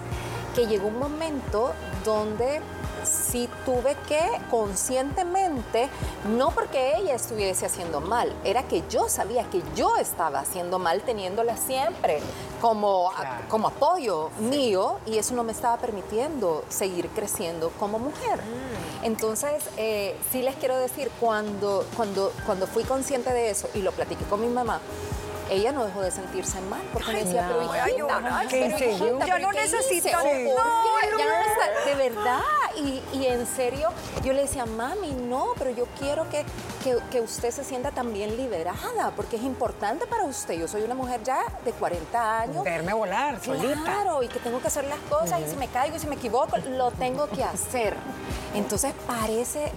Que 0.55 0.67
llegó 0.67 0.88
un 0.88 0.99
momento 0.99 1.73
donde 2.05 2.61
sí 3.06 3.49
tuve 3.64 3.97
que 4.08 4.20
conscientemente, 4.50 5.88
no 6.37 6.50
porque 6.50 6.97
ella 6.97 7.14
estuviese 7.14 7.67
haciendo 7.67 8.00
mal, 8.00 8.32
era 8.44 8.62
que 8.64 8.82
yo 8.88 9.08
sabía 9.08 9.44
que 9.50 9.62
yo 9.75 9.97
estaba 9.97 10.41
haciendo 10.41 10.79
mal 10.79 11.03
teniéndola 11.03 11.56
siempre 11.56 12.20
como, 12.61 13.11
a- 13.11 13.43
como 13.49 13.69
apoyo 13.69 14.31
mío 14.41 14.99
y 15.06 15.19
eso 15.19 15.35
no 15.35 15.44
me 15.44 15.53
estaba 15.53 15.76
permitiendo 15.79 16.64
seguir 16.69 17.08
creciendo 17.11 17.70
como 17.79 17.99
mujer. 17.99 18.41
Entonces, 19.03 19.64
eh, 19.76 20.17
sí 20.32 20.43
les 20.43 20.56
quiero 20.56 20.76
decir, 20.79 21.11
cuando, 21.20 21.85
cuando, 21.97 22.32
cuando 22.44 22.67
fui 22.67 22.82
consciente 22.85 23.32
de 23.32 23.50
eso 23.50 23.69
y 23.75 23.83
lo 23.83 23.92
platiqué 23.92 24.25
con 24.25 24.40
mi 24.40 24.49
mamá, 24.49 24.80
ella 25.50 25.73
no 25.73 25.85
dejó 25.85 26.03
de 26.03 26.11
sentirse 26.11 26.61
mal 26.62 26.83
porque 26.93 27.12
me 27.12 27.25
decía, 27.25 27.43
no. 27.43 27.49
pero 27.49 27.62
hijita. 27.65 28.47
¿Qué 28.49 28.75
pero 28.76 28.91
hijita, 28.91 29.07
Yo 29.09 29.19
¿pero 29.19 29.38
no 29.38 29.53
necesito- 29.53 30.11
No? 30.12 31.19
Ya 31.19 31.25
no 31.25 31.38
necesita- 31.38 31.85
de 31.87 31.95
verdad. 31.95 32.41
Y, 32.76 33.03
y 33.15 33.26
en 33.26 33.47
serio, 33.47 33.88
yo 34.23 34.33
le 34.33 34.43
decía, 34.43 34.67
mami, 34.67 35.12
no, 35.12 35.49
pero 35.59 35.71
yo 35.71 35.87
quiero 35.99 36.29
que, 36.29 36.45
que, 36.85 36.99
que 37.11 37.21
usted 37.21 37.50
se 37.50 37.65
sienta 37.65 37.91
también 37.91 38.37
liberada, 38.37 39.12
porque 39.17 39.37
es 39.37 39.43
importante 39.43 40.07
para 40.07 40.25
usted. 40.25 40.55
Yo 40.55 40.69
soy 40.69 40.83
una 40.83 40.95
mujer 40.95 41.23
ya 41.23 41.38
de 41.65 41.73
40 41.73 42.41
años. 42.41 42.65
Verme 42.65 42.93
volar 42.93 43.43
solita. 43.43 43.81
Claro, 43.83 44.23
y 44.23 44.29
que 44.29 44.38
tengo 44.41 44.61
que 44.61 44.67
hacer 44.69 44.85
las 44.85 44.99
cosas 45.09 45.41
y 45.41 45.49
si 45.49 45.57
me 45.57 45.69
caigo 45.69 45.97
y 45.97 46.00
si 46.00 46.07
me 46.07 46.17
equivoco, 46.17 46.57
lo 46.59 46.91
tengo 46.91 47.29
que 47.29 47.43
hacer. 47.45 47.97
Entonces 48.55 48.93
parece 49.07 49.73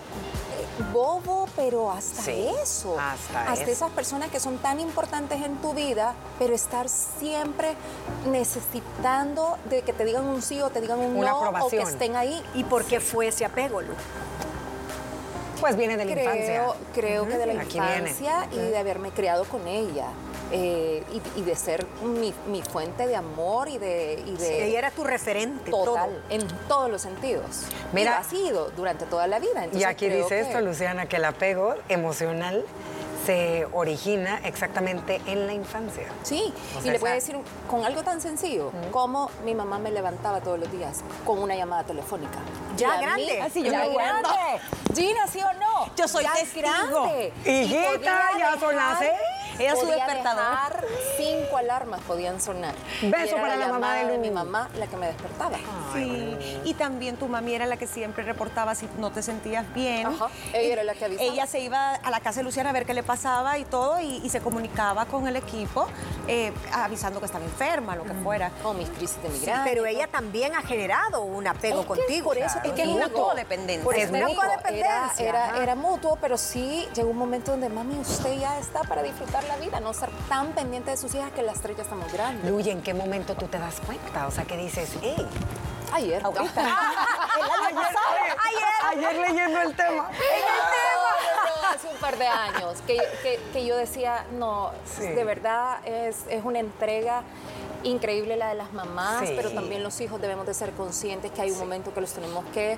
bobo, 0.94 1.48
pero 1.56 1.92
hasta 1.92 2.22
Sí, 2.22 2.48
eso. 2.62 2.98
hasta 3.00 3.54
eso. 3.54 3.72
esas 3.72 3.92
personas 3.92 4.30
que 4.32 4.40
son 4.40 4.58
tan 4.58 4.80
importantes 4.80 5.42
en 5.42 5.56
tu 5.58 5.74
vida, 5.74 6.14
pero 6.38 6.54
estar 6.56 6.88
siempre 6.90 7.76
necesitando 8.30 9.58
de 9.70 9.82
que 9.82 9.94
te 9.94 10.06
digan 10.06 10.26
un 10.26 10.42
sí 10.42 10.62
o 10.62 10.70
te 10.70 10.82
digan 10.82 11.00
un 11.00 11.16
Una 11.18 11.32
no 11.32 11.40
o 11.66 11.70
que 11.70 11.82
estén 11.82 12.16
ahí. 12.16 12.44
¿Y 12.54 12.64
por 12.64 12.86
qué 12.86 13.00
fue 13.00 13.28
ese 13.28 13.46
apego, 13.46 13.82
Lu? 13.82 13.94
Pues 15.60 15.76
viene 15.76 15.98
de 15.98 16.06
la 16.06 16.14
Creo, 16.14 16.24
infancia. 16.34 16.66
creo 16.94 17.28
que 17.28 17.38
de 17.38 17.46
la 17.54 17.62
Aquí 17.62 17.80
viene. 17.80 17.98
infancia 18.10 18.48
y 18.52 18.58
de 18.58 18.78
haberme 18.78 19.12
criado 19.12 19.44
con 19.46 19.68
ella. 19.68 20.06
Eh, 20.52 21.04
y, 21.36 21.40
y 21.40 21.44
de 21.44 21.56
ser 21.56 21.86
mi, 22.04 22.34
mi 22.48 22.62
fuente 22.62 23.06
de 23.08 23.16
amor 23.16 23.70
y 23.70 23.78
de... 23.78 24.24
Y 24.26 24.32
de 24.36 24.68
Ella 24.68 24.80
era 24.80 24.92
tu 24.92 25.04
referente. 25.04 25.70
Total, 25.72 26.10
todo. 26.10 26.22
en 26.30 26.48
todos 26.68 26.90
los 26.90 27.02
sentidos. 27.02 27.64
Mira- 27.94 28.12
y 28.12 28.14
lo 28.16 28.20
ha 28.20 28.24
sido 28.24 28.70
durante 28.72 29.06
toda 29.06 29.28
la 29.28 29.40
vida. 29.40 29.68
Y 29.74 29.84
aquí 29.84 30.10
dice 30.10 30.30
que- 30.30 30.40
esto, 30.42 30.62
Luciana, 30.62 31.06
que 31.08 31.18
el 31.18 31.26
apego 31.26 31.76
emocional 31.88 32.66
se 33.26 33.68
origina 33.74 34.40
exactamente 34.46 35.22
en 35.28 35.46
la 35.46 35.54
infancia. 35.54 36.08
Sí, 36.24 36.54
O 36.82 36.88
y 36.88 36.90
le 36.90 36.98
voy 36.98 37.10
a 37.10 37.14
decir 37.14 37.36
con 37.70 37.84
algo 37.86 38.02
tan 38.02 38.22
sencillo 38.22 38.72
como 38.92 39.30
mi 39.44 39.54
mamá 39.54 39.78
me 39.78 39.92
levantaba 39.92 40.40
todos 40.42 40.58
los 40.58 40.72
días 40.72 41.02
con 41.26 41.38
una 41.40 41.54
llamada 41.56 41.84
telefónica. 41.84 42.40
Ya 42.78 42.96
Y 42.96 42.98
mí- 42.98 43.04
grande. 43.06 43.42
Así 43.42 43.62
yo 43.64 43.72
ya 43.72 43.80
me 43.86 43.94
grande. 43.94 44.30
Gina, 44.96 45.28
¿sí 45.28 45.40
o 45.42 45.54
no? 45.54 45.94
Yo 45.96 46.08
soy 46.08 46.24
ya 46.24 46.34
es 46.36 46.40
testigo. 46.54 46.68
grande. 47.04 47.34
Y 47.46 47.50
Hijita, 47.50 47.92
podía 47.92 48.30
ya 48.40 48.60
son 48.60 48.76
las 48.76 49.00
seis. 49.00 49.12
Era 49.60 49.76
su 49.76 49.86
despertador. 49.88 50.82
dejar 50.82 50.86
cinco 51.50 51.58
alarmas 51.58 52.02
podían 52.02 52.40
sonar. 52.42 52.74
Beso 53.02 53.36
para 53.36 53.56
la 53.56 53.68
mamá 53.70 53.96
de 53.96 54.16
Lu. 54.16 54.22
mi 54.22 54.30
mamá 54.32 54.70
la 54.78 54.88
que 54.88 54.96
me 54.98 55.08
despertaba. 55.08 55.58
Sí, 55.94 56.38
y 56.64 56.74
también 56.76 57.18
tu 57.18 57.28
mami 57.28 57.54
era 57.56 57.66
la 57.66 57.78
que 57.78 57.88
siempre 57.88 58.24
reportaba 58.24 58.76
si 58.76 58.88
no 58.98 59.12
te 59.12 59.22
sentías 59.22 59.72
bien. 59.74 60.08
Ajá, 60.08 60.28
ella 60.54 60.74
era 60.74 60.84
la 60.84 60.94
que 60.94 61.06
avisaba. 61.06 61.28
Ella 61.30 61.48
se 61.48 61.60
iba 61.60 61.96
a 61.96 62.12
la 62.12 62.20
casa 62.20 62.40
de 62.42 62.44
Luciana 62.44 62.70
a 62.70 62.74
ver 62.74 62.86
qué 62.86 62.94
le 62.94 63.04
pasaba 63.04 63.58
y 63.58 63.66
todo, 63.66 64.00
y, 64.00 64.18
y 64.24 64.30
se 64.30 64.42
comunicaba 64.42 65.06
con 65.06 65.28
el 65.28 65.36
equipo 65.36 65.88
eh, 66.28 66.54
avisando 66.74 67.20
que 67.20 67.26
estaba 67.26 67.44
enferma, 67.46 67.96
lo 67.96 68.04
que 68.04 68.14
fuera. 68.14 68.52
Con 68.62 68.78
mis 68.78 68.90
crisis 68.90 69.22
de 69.24 69.30
Sí, 69.30 69.40
migraña. 69.40 69.64
pero 69.64 69.86
ella 69.86 70.08
también 70.08 70.54
ha 70.56 70.62
generado 70.62 71.22
un 71.22 71.48
apego 71.48 71.82
Es 71.82 71.88
que 71.88 71.88
contigo. 71.96 72.26
por 72.26 72.38
eso 72.38 72.60
Es 72.64 72.72
que 72.74 72.82
es 72.84 72.88
una 72.88 73.10
codependencia. 73.10 73.84
Por 73.84 73.96
Es 73.96 74.04
eso 74.04 74.14
una 74.14 74.30
era, 74.30 74.36
codependencia, 74.36 75.30
era, 75.62 75.76
mutuo, 75.76 76.18
pero 76.22 76.38
sí 76.38 76.88
llegó 76.96 77.10
un 77.10 77.18
momento 77.18 77.52
donde 77.52 77.70
mami, 77.70 77.98
usted 78.00 78.38
ya 78.40 78.58
está 78.60 78.82
para 78.82 79.02
disfrutar 79.04 79.44
la 79.46 79.58
vida, 79.58 79.80
no 79.80 79.92
estar 79.92 80.10
tan 80.28 80.48
pendiente 80.54 80.92
de 80.92 80.98
sus 80.98 81.14
hijas 81.16 81.32
que 81.32 81.39
las 81.44 81.62
tres 81.62 81.78
ya 81.78 81.84
estamos 81.84 82.12
grandes. 82.12 82.50
Luy, 82.50 82.70
¿en 82.70 82.82
qué 82.82 82.94
momento 82.94 83.36
tú 83.36 83.48
te 83.48 83.58
das 83.60 83.80
cuenta? 83.86 84.28
O 84.28 84.32
sea, 84.32 84.46
que 84.46 84.58
dices, 84.58 84.92
hey, 85.02 85.26
Ayer. 85.94 86.22
ayer, 86.24 86.36
ayer 88.90 89.16
leyendo 89.16 89.62
el 89.62 89.76
tema. 89.76 90.10
No, 90.20 91.56
no, 91.56 91.62
no, 91.62 91.68
hace 91.76 91.88
un 91.88 91.98
par 91.98 92.18
de 92.18 92.28
años 92.28 92.82
que, 92.86 92.98
que- 93.24 93.40
que 93.54 93.66
yo 93.66 93.76
decía, 93.76 94.26
no, 94.38 94.72
Sí. 94.86 95.04
de 95.08 95.24
verdad 95.24 95.80
es, 95.86 96.26
es 96.30 96.44
una 96.44 96.60
entrega 96.60 97.24
increíble 97.84 98.36
la 98.38 98.50
de 98.50 98.56
las 98.56 98.72
mamás, 98.74 99.28
Sí. 99.28 99.34
pero 99.36 99.52
también 99.52 99.84
los 99.84 100.00
hijos 100.02 100.20
debemos 100.22 100.46
de 100.46 100.54
ser 100.54 100.72
conscientes 100.74 101.32
que 101.32 101.42
hay 101.42 101.52
un 101.52 101.60
momento 101.60 101.94
que 101.94 102.02
los 102.02 102.12
tenemos 102.12 102.44
que 102.54 102.78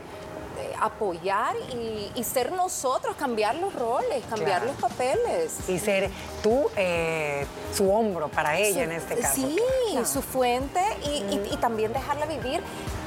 apoyar 0.79 1.55
y, 1.73 2.11
y 2.15 2.23
ser 2.23 2.51
nosotros, 2.51 3.15
cambiar 3.15 3.55
los 3.55 3.73
roles, 3.73 4.23
cambiar 4.29 4.61
Claro. 4.61 4.65
los 4.67 4.75
papeles. 4.75 5.69
Y 5.69 5.79
ser 5.79 6.09
tú 6.43 6.67
eh, 6.75 7.45
su 7.73 7.91
hombro 7.91 8.27
para 8.29 8.57
ella 8.57 8.83
en 8.83 8.91
este 8.91 9.15
caso. 9.17 9.35
Sí, 9.35 9.57
su 10.05 10.21
fuente 10.21 10.81
y, 11.05 11.09
y- 11.33 11.49
y 11.53 11.57
también 11.57 11.93
dejarla 11.93 12.25
vivir 12.25 12.61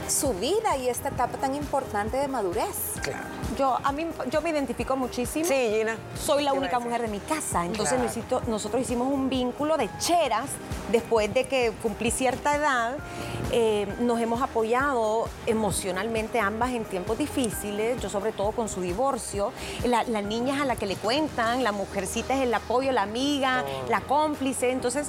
su 0.08 0.32
vida 0.34 0.76
y 0.76 0.88
esta 0.88 1.08
etapa 1.08 1.38
tan 1.38 1.54
importante 1.54 2.16
de 2.16 2.28
madurez. 2.28 2.92
Claro. 3.02 3.24
Yo, 3.58 3.78
a 3.82 3.92
mí, 3.92 4.06
yo 4.30 4.40
me 4.40 4.50
identifico 4.50 4.96
muchísimo. 4.96 5.44
Sí, 5.44 5.54
Gina. 5.78 5.96
Soy 6.20 6.42
la 6.42 6.52
única 6.52 6.78
mujer 6.80 7.02
de 7.02 7.08
mi 7.08 7.20
casa, 7.20 7.64
entonces 7.64 7.94
Claro. 7.94 8.04
necesito- 8.08 8.42
nosotros 8.48 8.82
hicimos 8.82 9.08
un 9.12 9.28
vínculo 9.28 9.76
de 9.76 9.88
cheras 9.98 10.46
después 10.90 11.32
de 11.32 11.44
que 11.44 11.72
cumplí 11.82 12.10
cierta 12.10 12.56
edad. 12.56 12.96
eh, 13.56 13.86
nos 14.00 14.18
hemos 14.20 14.42
apoyado 14.42 15.28
emocionalmente 15.46 16.40
ambas 16.40 16.70
en 16.70 16.84
tiempos 16.84 17.16
difíciles, 17.18 18.00
yo 18.00 18.08
sobre 18.08 18.32
todo 18.32 18.50
con 18.50 18.68
su 18.68 18.80
divorcio. 18.80 19.52
La, 19.84 20.02
la 20.04 20.22
niña 20.22 20.56
es 20.56 20.62
a 20.62 20.64
la 20.64 20.74
que 20.74 20.86
le 20.86 20.96
cuentan, 20.96 21.62
la 21.62 21.70
mujercita 21.70 22.34
es 22.34 22.40
el 22.42 22.52
apoyo, 22.52 22.90
la 22.90 23.02
amiga, 23.02 23.62
la 23.88 24.00
cómplice. 24.00 24.70
Entonces, 24.72 25.06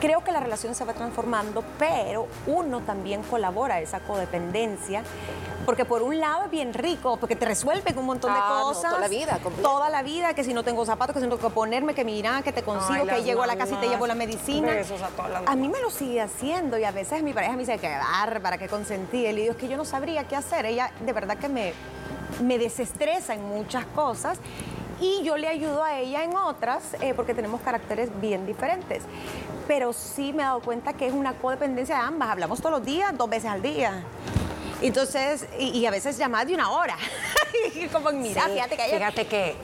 creo 0.00 0.22
que 0.22 0.32
la 0.32 0.40
relación 0.40 0.74
se 0.74 0.84
va 0.84 0.92
transformando, 0.92 1.64
pero 1.78 2.26
uno 2.46 2.80
también 2.80 3.22
colabora 3.22 3.76
a 3.76 3.80
esa 3.80 4.00
codependencia. 4.00 5.02
Porque 5.64 5.84
por 5.84 6.02
un 6.02 6.18
lado 6.18 6.44
es 6.44 6.50
bien 6.50 6.72
rico, 6.74 7.16
porque 7.18 7.36
te 7.36 7.44
resuelven 7.68 7.98
un 7.98 8.06
montón 8.06 8.32
de 8.32 8.38
Ah, 8.40 8.48
no, 8.60 8.62
cosas. 8.64 8.90
toda 8.90 9.00
la 9.00 9.08
vida, 9.08 9.38
completa. 9.42 9.62
Toda 9.68 9.90
la 9.90 10.02
vida, 10.02 10.34
que 10.34 10.44
si 10.44 10.54
no 10.54 10.62
tengo 10.62 10.84
zapatos, 10.84 11.14
que 11.14 11.20
si 11.20 11.26
no 11.26 11.36
tengo 11.36 11.48
que 11.48 11.54
ponerme, 11.54 11.94
que 11.94 12.04
mira, 12.04 12.42
que 12.42 12.52
te 12.52 12.62
consigo, 12.62 13.00
Ay, 13.02 13.08
que 13.08 13.22
llego 13.24 13.42
a 13.42 13.46
la 13.46 13.56
casa 13.56 13.74
y 13.74 13.76
te 13.76 13.88
llevo 13.88 14.06
la 14.06 14.14
medicina. 14.14 14.72
A 15.46 15.56
mí 15.56 15.68
me 15.68 15.80
lo 15.80 15.90
sigue 15.90 16.20
haciendo 16.20 16.78
y 16.78 16.84
a 16.84 16.90
veces 16.92 17.22
mi 17.22 17.32
pareja 17.32 17.52
me 17.52 17.58
dice, 17.60 17.78
qué 17.78 17.88
bárbara, 17.96 18.58
qué 18.58 18.68
consentida. 18.68 19.30
Y 19.30 19.32
le 19.32 19.40
digo, 19.42 19.52
es 19.52 19.58
que 19.58 19.68
yo 19.68 19.76
no 19.76 19.84
sabría 19.84 20.24
qué 20.24 20.36
hacer. 20.36 20.66
Ella 20.66 20.90
de 21.04 21.12
verdad 21.12 21.36
que 21.36 21.48
me, 21.48 21.72
me 22.42 22.58
desestresa 22.58 23.34
en 23.34 23.44
muchas 23.44 23.84
cosas 23.86 24.38
y 25.00 25.22
yo 25.22 25.36
le 25.36 25.46
ayudo 25.48 25.84
a 25.84 25.98
ella 25.98 26.24
en 26.24 26.34
otras 26.36 26.94
eh, 27.00 27.14
porque 27.14 27.34
tenemos 27.34 27.60
caracteres 27.60 28.08
bien 28.20 28.46
diferentes. 28.46 29.02
Pero 29.66 29.92
sí 29.92 30.32
me 30.32 30.42
he 30.42 30.46
dado 30.46 30.60
cuenta 30.60 30.94
que 30.94 31.06
es 31.06 31.12
una 31.12 31.34
codependencia 31.34 31.96
de 31.96 32.00
ambas. 32.02 32.30
Hablamos 32.30 32.58
todos 32.60 32.72
los 32.78 32.84
días, 32.84 33.16
dos 33.16 33.28
veces 33.28 33.50
al 33.50 33.60
día. 33.62 34.02
Entonces, 34.82 35.46
y, 35.58 35.70
y 35.78 35.86
a 35.86 35.90
veces 35.90 36.16
llamadas 36.18 36.46
de 36.48 36.54
una 36.54 36.70
hora. 36.70 36.96
Y 37.74 37.86
como, 37.88 38.12
mira, 38.12 38.44
Sí, 38.44 38.52
fíjate 38.52 38.76
que 38.76 38.86
ella... 38.86 38.98
Fíjate 38.98 39.26
que 39.26 39.56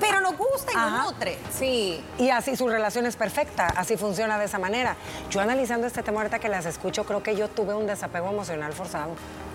Pero 0.00 0.20
nos 0.20 0.36
gusta 0.36 0.72
y 0.72 0.76
Ajá. 0.76 0.90
nos 0.90 1.12
nutre. 1.12 1.38
Sí, 1.50 2.04
Y 2.18 2.30
así 2.30 2.56
su 2.56 2.68
relación 2.68 3.06
es 3.06 3.16
perfecta, 3.16 3.66
así 3.76 3.96
funciona 3.96 4.38
de 4.38 4.44
esa 4.46 4.58
manera. 4.58 4.96
Yo 5.30 5.40
analizando 5.40 5.86
este 5.86 6.02
tema 6.02 6.20
ahorita 6.20 6.38
que 6.38 6.48
las 6.48 6.66
escucho, 6.66 7.04
creo 7.04 7.22
que 7.22 7.34
yo 7.36 7.48
tuve 7.48 7.74
un 7.74 7.86
desapego 7.86 8.28
emocional 8.30 8.72
forzado. 8.72 9.14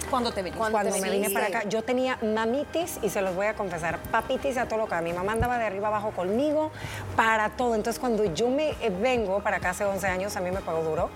Cuando 0.10 0.32
te 0.32 0.44
venís. 0.44 0.58
Cuando 0.58 0.78
Cuando 0.78 0.94
te 0.94 1.02
me 1.02 1.08
vine 1.10 1.28
viniste. 1.28 1.34
para 1.34 1.48
acá, 1.60 1.70
yo 1.70 1.82
tenía 1.84 2.18
mamitis 2.22 3.00
y 3.02 3.10
se 3.10 3.22
los 3.22 3.34
voy 3.36 3.48
a 3.48 3.56
confesar, 3.56 3.98
papitis 4.12 4.58
a 4.58 4.68
todo 4.68 4.78
lo 4.80 4.88
que. 4.88 4.94
Mi 5.02 5.12
mamá 5.14 5.32
andaba 5.32 5.58
de 5.58 5.66
arriba 5.66 5.88
abajo 5.88 6.12
conmigo 6.12 6.72
para 7.16 7.50
todo. 7.52 7.74
Entonces, 7.74 8.00
cuando 8.00 8.24
yo 8.26 8.48
me 8.50 8.72
eh, 8.82 8.92
vengo 9.02 9.40
para 9.42 9.58
acá 9.58 9.72
hace 9.72 9.86
11 9.86 10.06
años, 10.08 10.36
a 10.36 10.42
mí 10.42 10.52
me 10.52 10.60
pagó 10.60 10.84
duro, 10.84 11.10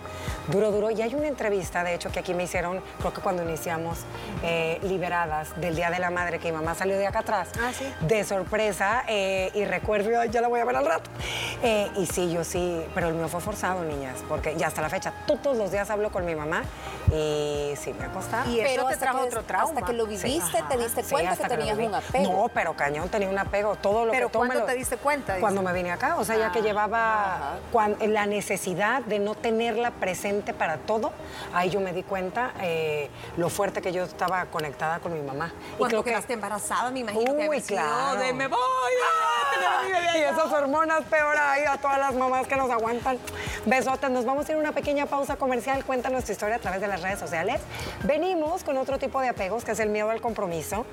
duro, 0.48 0.72
duro. 0.72 0.90
Y 0.90 1.02
hay 1.04 1.14
una 1.14 1.28
entrevista, 1.28 1.84
de 1.84 1.94
hecho, 1.94 2.10
que 2.12 2.20
aquí 2.20 2.34
me 2.34 2.44
hicieron, 2.46 2.82
creo 3.00 3.14
que 3.14 3.22
cuando 3.22 3.44
iniciamos 3.44 4.00
eh, 4.42 4.80
Liberadas 4.82 5.50
del 5.62 5.76
Día 5.76 5.92
de 5.92 6.00
la 6.00 6.10
Madre, 6.10 6.40
que 6.40 6.50
mi 6.52 6.58
mamá 6.58 6.74
salió 6.74 6.98
de 6.98 7.06
acá 7.06 7.20
atrás, 7.20 7.50
Ah, 7.62 7.72
sí. 7.78 7.86
de 8.02 8.24
sorpresa, 8.24 9.04
eh, 9.08 9.17
y 9.54 9.66
recuerdo, 9.66 10.24
ya 10.26 10.42
la 10.42 10.48
voy 10.48 10.60
a 10.60 10.66
ver 10.66 10.76
al 10.76 10.86
rato. 10.86 11.10
Eh, 11.64 11.90
y 11.98 12.06
sí, 12.06 12.32
yo 12.32 12.44
sí, 12.44 12.82
pero 12.94 13.08
el 13.08 13.14
mío 13.16 13.28
fue 13.28 13.42
forzado, 13.42 13.84
niñas, 13.84 14.16
porque 14.28 14.56
ya 14.56 14.68
hasta 14.68 14.82
la 14.82 14.90
fecha, 14.90 15.14
todos 15.26 15.58
los 15.58 15.72
días 15.72 15.90
hablo 15.90 16.12
con 16.12 16.26
mi 16.26 16.36
mamá 16.36 16.64
y 17.12 17.74
sí 17.78 17.94
me 17.94 18.06
ha 18.06 18.10
costado. 18.12 18.50
Y 18.52 18.60
eso 18.60 18.70
pero 18.76 18.88
te 18.90 18.98
trajo 18.98 19.20
que- 19.22 19.28
otro 19.28 19.44
trauma. 19.44 19.70
Hasta 19.74 19.86
que 19.86 19.94
lo 19.94 20.06
viviste, 20.06 20.64
te 20.70 20.78
diste 20.78 21.04
Sí, 21.04 21.12
cuenta 21.12 21.36
que 21.38 21.48
tenías 21.48 21.78
un 21.78 21.96
apego. 21.96 22.32
No, 22.44 22.50
pero 22.54 22.76
cañón, 22.76 23.10
tenía 23.10 23.30
un 23.30 23.38
apego. 23.38 23.76
Todo 23.76 24.06
lo 24.06 24.12
¿Pero 24.12 24.30
que 24.30 24.38
cuándo 24.38 24.56
lo- 24.60 24.66
te 24.66 24.74
diste 24.76 24.98
cuenta, 24.98 25.34
dice? 25.34 25.42
Cuando 25.42 25.62
me 25.62 25.74
vine 25.74 25.92
acá, 25.92 26.16
o 26.18 26.24
sea, 26.26 26.38
ya 26.38 26.52
que 26.52 26.60
Ah, 26.60 26.62
llevaba 26.62 27.58
la 28.08 28.26
necesidad 28.26 29.02
de 29.04 29.20
no 29.20 29.36
tenerla 29.36 29.92
presente 29.92 30.54
para 30.54 30.78
todo, 30.78 31.12
ahí 31.54 31.70
yo 31.70 31.80
me 31.80 31.94
di 31.94 32.04
cuenta 32.04 32.52
eh, 32.62 33.10
lo 33.38 33.50
fuerte 33.50 33.82
que 33.82 33.92
yo 33.92 34.04
estaba 34.04 34.46
conectada 34.46 35.00
con 35.00 35.14
mi 35.14 35.22
mamá. 35.22 35.52
Cuando 35.78 35.88
creo 35.88 36.04
que- 36.04 36.10
quedaste 36.12 36.34
embarazada, 36.34 36.92
me 36.92 37.00
imagino 37.00 37.36
que 37.38 37.50
Uy, 37.50 37.62
sido 37.62 37.82
claro. 37.82 38.20
de 38.20 38.34
me 38.34 38.48
voy 38.48 38.60
Y 39.60 39.64
allá". 39.64 40.30
esas 40.30 40.52
hormonas 40.52 41.04
peor 41.06 41.36
ahí 41.38 41.64
a 41.66 41.78
todas 41.78 41.98
las 41.98 42.14
mamás 42.14 42.48
que 42.48 42.56
nos 42.56 42.70
aguantan. 42.70 43.18
Besotes, 43.66 44.10
nos 44.10 44.26
vamos 44.26 44.48
a 44.48 44.52
ir 44.52 44.58
a 44.58 44.62
una 44.62 44.72
pequeña 44.72 45.06
pausa 45.06 45.36
comercial. 45.36 45.84
Cuéntanos 45.84 46.26
tu 46.26 46.32
historia 46.32 46.58
a 46.58 46.60
través 46.60 46.82
de 46.82 46.88
las 46.88 47.02
redes 47.02 47.20
sociales. 47.20 47.62
Venimos 48.04 48.64
con 48.64 48.78
otro 48.78 49.00
tipo 49.00 49.20
de 49.22 49.30
apegos, 49.30 49.64
que 49.64 49.72
es 49.72 49.80
el 49.80 49.90
miedo 49.90 50.10
al 50.10 50.22
compromiso, 50.22 50.86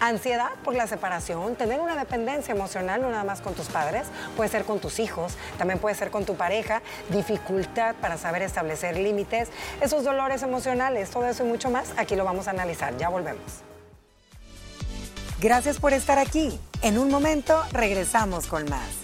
ansiedad 0.00 0.50
por 0.64 0.74
la 0.74 0.86
separación, 0.86 1.56
tener 1.56 1.80
una 1.80 1.96
dependencia 1.96 2.52
emocional, 2.52 3.00
no 3.02 3.10
nada 3.10 3.24
más 3.24 3.40
con 3.40 3.54
tus 3.54 3.68
padres, 3.68 4.06
puede 4.36 4.50
ser 4.50 4.64
con 4.64 4.78
tus 4.78 4.98
hijos, 4.98 5.36
también 5.58 5.78
puede 5.78 5.94
ser 5.94 6.10
con 6.10 6.24
tu 6.24 6.36
pareja, 6.36 6.82
dificultad 7.08 7.94
para 7.96 8.18
saber 8.18 8.42
establecer 8.42 8.96
límites, 8.96 9.48
esos 9.80 10.04
dolores 10.04 10.42
emocionales, 10.42 11.10
todo 11.10 11.26
eso 11.26 11.44
y 11.44 11.46
mucho 11.46 11.70
más, 11.70 11.92
aquí 11.96 12.16
lo 12.16 12.24
vamos 12.24 12.48
a 12.48 12.50
analizar. 12.50 12.96
Ya 12.96 13.08
volvemos. 13.08 13.62
Gracias 15.40 15.78
por 15.78 15.92
estar 15.92 16.18
aquí. 16.18 16.60
En 16.82 16.98
un 16.98 17.10
momento 17.10 17.62
regresamos 17.72 18.48
con 18.48 18.68
más. 18.68 19.01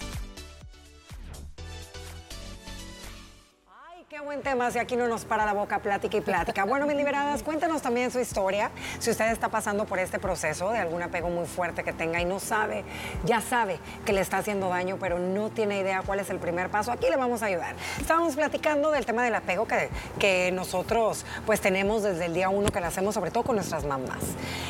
Ay, 4.29 4.35
qué 4.35 4.41
buen 4.41 4.43
tema, 4.43 4.69
si 4.69 4.77
aquí 4.77 4.95
no 4.95 5.07
nos 5.07 5.25
para 5.25 5.43
la 5.43 5.53
boca, 5.53 5.79
plática 5.79 6.17
y 6.17 6.21
plática. 6.21 6.63
Bueno, 6.63 6.85
mis 6.85 6.95
liberadas, 6.95 7.41
cuéntanos 7.41 7.81
también 7.81 8.11
su 8.11 8.19
historia. 8.19 8.69
Si 8.99 9.09
usted 9.09 9.31
está 9.31 9.49
pasando 9.49 9.85
por 9.85 9.97
este 9.97 10.19
proceso 10.19 10.69
de 10.69 10.77
algún 10.77 11.01
apego 11.01 11.29
muy 11.29 11.47
fuerte 11.47 11.83
que 11.83 11.93
tenga 11.93 12.21
y 12.21 12.25
no 12.25 12.39
sabe, 12.39 12.83
ya 13.25 13.41
sabe 13.41 13.79
que 14.05 14.13
le 14.13 14.21
está 14.21 14.37
haciendo 14.37 14.69
daño, 14.69 14.97
pero 14.99 15.17
no 15.17 15.49
tiene 15.49 15.79
idea 15.79 16.03
cuál 16.05 16.19
es 16.19 16.29
el 16.29 16.37
primer 16.37 16.69
paso, 16.69 16.91
aquí 16.91 17.07
le 17.09 17.15
vamos 17.15 17.41
a 17.41 17.47
ayudar. 17.47 17.75
Estábamos 17.99 18.35
platicando 18.35 18.91
del 18.91 19.03
tema 19.03 19.23
del 19.23 19.33
apego 19.33 19.65
que, 19.65 19.89
que 20.19 20.51
nosotros 20.51 21.25
pues 21.47 21.59
tenemos 21.59 22.03
desde 22.03 22.25
el 22.25 22.35
día 22.35 22.49
uno 22.49 22.69
que 22.69 22.81
nacemos, 22.81 23.15
sobre 23.15 23.31
todo 23.31 23.43
con 23.43 23.55
nuestras 23.55 23.83
mamás. 23.83 24.19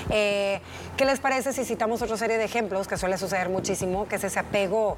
Eh, 0.10 0.62
¿Qué 0.96 1.04
les 1.04 1.20
parece 1.20 1.51
si 1.51 1.66
citamos 1.66 2.01
otra 2.01 2.16
serie 2.16 2.38
de 2.38 2.46
ejemplos 2.46 2.88
que 2.88 2.96
suele 2.96 3.18
suceder 3.18 3.50
muchísimo, 3.50 4.08
que 4.08 4.16
es 4.16 4.24
ese 4.24 4.39
apego 4.39 4.98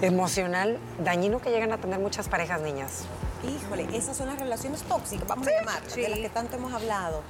emocional 0.00 0.78
dañino 1.00 1.40
que 1.40 1.50
llegan 1.50 1.72
a 1.72 1.78
tener 1.78 1.98
muchas 1.98 2.28
parejas 2.28 2.60
niñas? 2.60 3.08
Híjole, 3.48 3.86
esas 3.96 4.16
son 4.16 4.26
las 4.28 4.38
relaciones 4.38 4.82
tóxicas, 4.82 5.26
vamos 5.28 5.46
a 5.46 5.50
llamar, 5.50 5.82
de 5.82 6.08
las 6.08 6.18
que 6.18 6.28
tanto 6.28 6.56
hemos 6.56 6.72
hablado. 6.72 7.22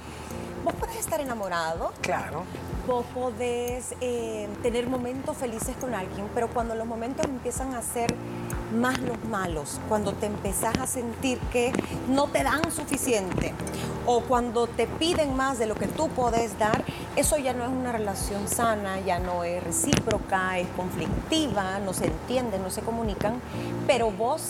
Vos 0.63 0.73
podés 0.75 0.97
estar 0.97 1.21
enamorado, 1.21 1.91
Claro. 2.01 2.43
vos 2.87 3.05
podés 3.13 3.93
eh, 4.01 4.47
tener 4.63 4.87
momentos 4.87 5.37
felices 5.37 5.75
con 5.79 5.93
alguien, 5.93 6.27
pero 6.33 6.47
cuando 6.49 6.75
los 6.75 6.87
momentos 6.87 7.25
empiezan 7.25 7.73
a 7.75 7.81
ser 7.81 8.13
más 8.75 8.99
los 8.99 9.23
malos, 9.25 9.79
cuando 9.87 10.11
te 10.13 10.25
empezás 10.25 10.77
a 10.77 10.87
sentir 10.87 11.39
que 11.53 11.71
no 12.09 12.27
te 12.27 12.43
dan 12.43 12.69
suficiente 12.71 13.53
o 14.05 14.21
cuando 14.21 14.67
te 14.67 14.87
piden 14.87 15.35
más 15.37 15.57
de 15.57 15.67
lo 15.67 15.75
que 15.75 15.87
tú 15.87 16.09
podés 16.09 16.57
dar, 16.59 16.83
eso 17.15 17.37
ya 17.37 17.53
no 17.53 17.63
es 17.63 17.69
una 17.69 17.91
relación 17.93 18.47
sana, 18.49 18.99
ya 18.99 19.19
no 19.19 19.43
es 19.45 19.63
recíproca, 19.63 20.57
es 20.59 20.67
conflictiva, 20.75 21.79
no 21.79 21.93
se 21.93 22.07
entienden, 22.07 22.61
no 22.61 22.69
se 22.69 22.81
comunican, 22.81 23.39
pero 23.85 24.11
vos 24.11 24.49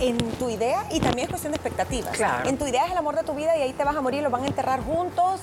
en 0.00 0.18
tu 0.18 0.50
idea, 0.50 0.86
y 0.90 1.00
también 1.00 1.24
es 1.26 1.30
cuestión 1.30 1.52
de 1.52 1.56
expectativas, 1.56 2.18
en 2.44 2.58
tu 2.58 2.66
idea 2.66 2.84
es 2.86 2.92
el 2.92 2.98
amor 2.98 3.16
de 3.16 3.22
tu 3.22 3.34
vida 3.34 3.56
y 3.56 3.62
ahí 3.62 3.72
te 3.72 3.84
vas 3.84 3.96
a 3.96 4.00
morir, 4.00 4.22
lo 4.22 4.30
van 4.30 4.44
a 4.44 4.46
enterrar 4.46 4.82
juntos 4.82 5.40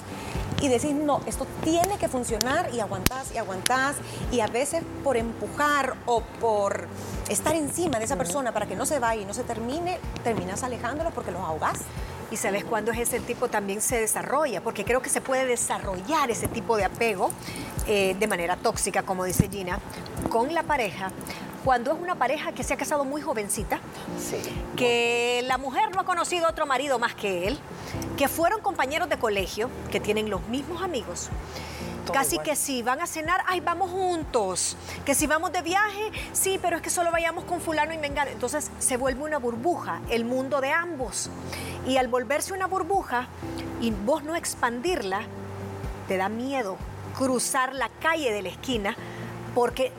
y 0.61 0.69
decís, 0.69 0.93
no, 0.93 1.19
esto 1.25 1.45
tiene 1.63 1.97
que 1.97 2.07
funcionar 2.07 2.69
y 2.73 2.79
aguantás 2.79 3.33
y 3.33 3.37
aguantás 3.37 3.97
y 4.31 4.39
a 4.39 4.47
veces 4.47 4.81
por 5.03 5.17
empujar 5.17 5.95
o 6.05 6.21
por 6.39 6.87
estar 7.27 7.53
encima 7.55 7.99
de 7.99 8.05
esa 8.05 8.15
persona 8.15 8.53
para 8.53 8.65
que 8.65 8.75
no 8.75 8.85
se 8.85 8.99
vaya 8.99 9.21
y 9.21 9.25
no 9.25 9.33
se 9.33 9.43
termine, 9.43 9.99
terminas 10.23 10.63
alejándolo 10.63 11.11
porque 11.11 11.31
los 11.31 11.41
ahogás. 11.41 11.79
Y 12.31 12.37
sabes 12.37 12.63
cuándo 12.63 12.91
es 12.91 12.99
ese 12.99 13.19
tipo 13.19 13.49
también 13.49 13.81
se 13.81 13.99
desarrolla, 13.99 14.61
porque 14.61 14.85
creo 14.85 15.01
que 15.01 15.09
se 15.09 15.21
puede 15.21 15.45
desarrollar 15.45 16.31
ese 16.31 16.47
tipo 16.47 16.77
de 16.77 16.85
apego 16.85 17.29
eh, 17.85 18.15
de 18.17 18.27
manera 18.27 18.55
tóxica, 18.55 19.03
como 19.03 19.25
dice 19.25 19.49
Gina, 19.49 19.79
con 20.29 20.53
la 20.53 20.63
pareja, 20.63 21.11
cuando 21.63 21.93
es 21.93 21.99
una 21.99 22.15
pareja 22.15 22.51
que 22.51 22.63
se 22.63 22.73
ha 22.73 22.77
casado 22.77 23.05
muy 23.05 23.21
jovencita, 23.21 23.79
que 24.75 25.43
la 25.47 25.57
mujer 25.57 25.93
no 25.93 26.01
ha 26.01 26.05
conocido 26.05 26.47
otro 26.47 26.65
marido 26.65 26.99
más 26.99 27.15
que 27.15 27.47
él, 27.47 27.57
que 28.17 28.27
fueron 28.27 28.61
compañeros 28.61 29.09
de 29.09 29.17
colegio, 29.17 29.69
que 29.91 29.99
tienen 29.99 30.29
los 30.29 30.45
mismos 30.47 30.81
amigos. 30.81 31.29
Casi 32.11 32.37
que 32.39 32.57
si 32.57 32.83
van 32.83 32.99
a 32.99 33.07
cenar, 33.07 33.41
ay, 33.47 33.61
vamos 33.61 33.89
juntos. 33.89 34.75
Que 35.05 35.15
si 35.15 35.25
vamos 35.25 35.53
de 35.53 35.61
viaje, 35.61 36.11
sí, 36.33 36.59
pero 36.61 36.75
es 36.75 36.81
que 36.81 36.89
solo 36.89 37.11
vayamos 37.11 37.45
con 37.45 37.61
fulano 37.61 37.93
y 37.93 37.97
mengano. 37.97 38.29
Entonces 38.29 38.71
se 38.79 38.97
vuelve 38.97 39.23
una 39.23 39.37
burbuja, 39.37 40.01
el 40.09 40.25
mundo 40.25 40.59
de 40.59 40.69
ambos. 40.71 41.29
Y 41.87 41.95
al 41.95 42.09
volverse 42.09 42.53
una 42.53 42.67
burbuja 42.67 43.27
y 43.79 43.91
vos 43.91 44.23
no 44.23 44.35
expandirla, 44.35 45.21
te 46.09 46.17
da 46.17 46.27
miedo 46.27 46.75
cruzar 47.17 47.73
la 47.73 47.87
calle 47.87 48.33
de 48.33 48.41
la 48.41 48.49
esquina 48.49 48.97
porque, 49.53 49.91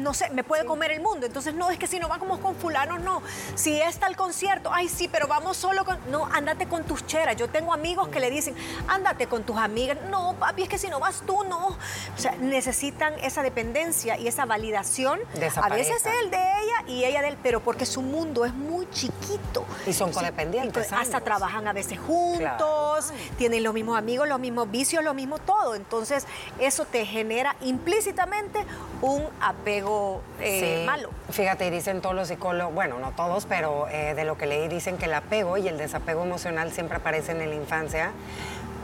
no 0.00 0.14
sé, 0.14 0.30
me 0.30 0.44
puede 0.44 0.64
comer 0.64 0.92
el 0.92 1.00
mundo. 1.00 1.26
Entonces, 1.26 1.54
no, 1.54 1.70
es 1.70 1.78
que 1.78 1.86
si 1.86 1.98
no 1.98 2.08
vamos 2.08 2.38
con 2.38 2.54
fulano, 2.54 2.98
no. 2.98 3.22
Si 3.54 3.80
está 3.80 4.06
el 4.06 4.16
concierto, 4.16 4.70
ay, 4.72 4.88
sí, 4.88 5.08
pero 5.08 5.26
vamos 5.26 5.56
solo 5.56 5.84
con... 5.84 5.98
No, 6.10 6.28
ándate 6.32 6.66
con 6.66 6.84
tus 6.84 7.06
cheras. 7.06 7.36
Yo 7.36 7.48
tengo 7.48 7.72
amigos 7.72 8.08
que 8.08 8.20
le 8.20 8.30
dicen, 8.30 8.54
ándate 8.88 9.26
con 9.26 9.44
tus 9.44 9.56
amigas. 9.56 9.98
No, 10.10 10.34
papi, 10.38 10.62
es 10.62 10.68
que 10.68 10.78
si 10.78 10.88
no 10.88 11.00
vas 11.00 11.22
tú, 11.26 11.44
no. 11.44 11.68
O 11.68 12.18
sea, 12.18 12.32
necesitan 12.36 13.14
esa 13.20 13.42
dependencia 13.42 14.18
y 14.18 14.28
esa 14.28 14.44
validación. 14.44 15.20
a 15.56 15.68
veces 15.68 16.04
él 16.06 16.30
de 16.30 16.36
ella 16.36 16.88
y 16.88 17.04
ella 17.04 17.22
de 17.22 17.28
él, 17.28 17.38
pero 17.42 17.60
porque 17.60 17.86
su 17.86 18.02
mundo 18.02 18.44
es 18.44 18.54
muy 18.54 18.88
chiquito. 18.90 19.64
Y 19.86 19.92
son 19.92 20.12
codependientes. 20.12 20.92
hasta 20.92 21.20
trabajan 21.20 21.66
a 21.68 21.72
veces 21.72 21.98
juntos, 21.98 23.12
tienen 23.38 23.62
los 23.62 23.74
mismos 23.74 23.98
amigos, 23.98 24.28
los 24.28 24.38
mismos 24.38 24.70
vicios, 24.70 25.02
lo 25.02 25.14
mismo 25.14 25.38
todo. 25.38 25.74
Entonces, 25.74 26.26
eso 26.58 26.84
te 26.84 27.04
genera 27.06 27.56
implícitamente 27.60 28.64
un 29.02 29.24
apego 29.40 30.22
eh, 30.40 30.84
malo. 30.86 31.10
Fíjate, 31.30 31.70
dicen 31.70 32.00
todos 32.00 32.14
los 32.14 32.28
psicólogos, 32.28 32.74
bueno, 32.74 32.98
no 32.98 33.10
todos, 33.12 33.46
pero 33.46 33.88
eh, 33.88 34.14
de 34.14 34.24
lo 34.24 34.38
que 34.38 34.46
leí 34.46 34.68
dicen 34.68 34.96
que 34.96 35.06
el 35.06 35.14
apego 35.14 35.58
y 35.58 35.68
el 35.68 35.78
desapego 35.78 36.22
emocional 36.22 36.72
siempre 36.72 36.96
aparecen 36.96 37.40
en 37.40 37.50
la 37.50 37.56
infancia 37.56 38.12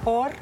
por 0.05 0.33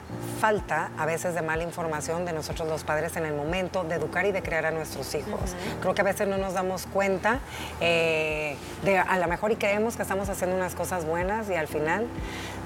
falta 0.40 0.90
a 0.96 1.04
veces 1.06 1.34
de 1.34 1.42
mala 1.42 1.64
información 1.64 2.24
de 2.24 2.32
nosotros 2.32 2.68
los 2.68 2.84
padres 2.84 3.16
en 3.16 3.24
el 3.24 3.34
momento 3.34 3.84
de 3.84 3.96
educar 3.96 4.24
y 4.26 4.32
de 4.32 4.42
crear 4.42 4.66
a 4.66 4.70
nuestros 4.70 5.14
hijos. 5.14 5.40
Creo 5.80 5.94
que 5.94 6.00
a 6.00 6.04
veces 6.04 6.28
no 6.28 6.38
nos 6.38 6.54
damos 6.54 6.86
cuenta 6.86 7.40
eh, 7.80 8.56
de 8.84 8.98
a 8.98 9.18
lo 9.18 9.26
mejor 9.26 9.50
y 9.50 9.56
creemos 9.56 9.96
que 9.96 10.02
estamos 10.02 10.28
haciendo 10.28 10.56
unas 10.56 10.74
cosas 10.74 11.04
buenas 11.04 11.50
y 11.50 11.54
al 11.54 11.66
final 11.66 12.06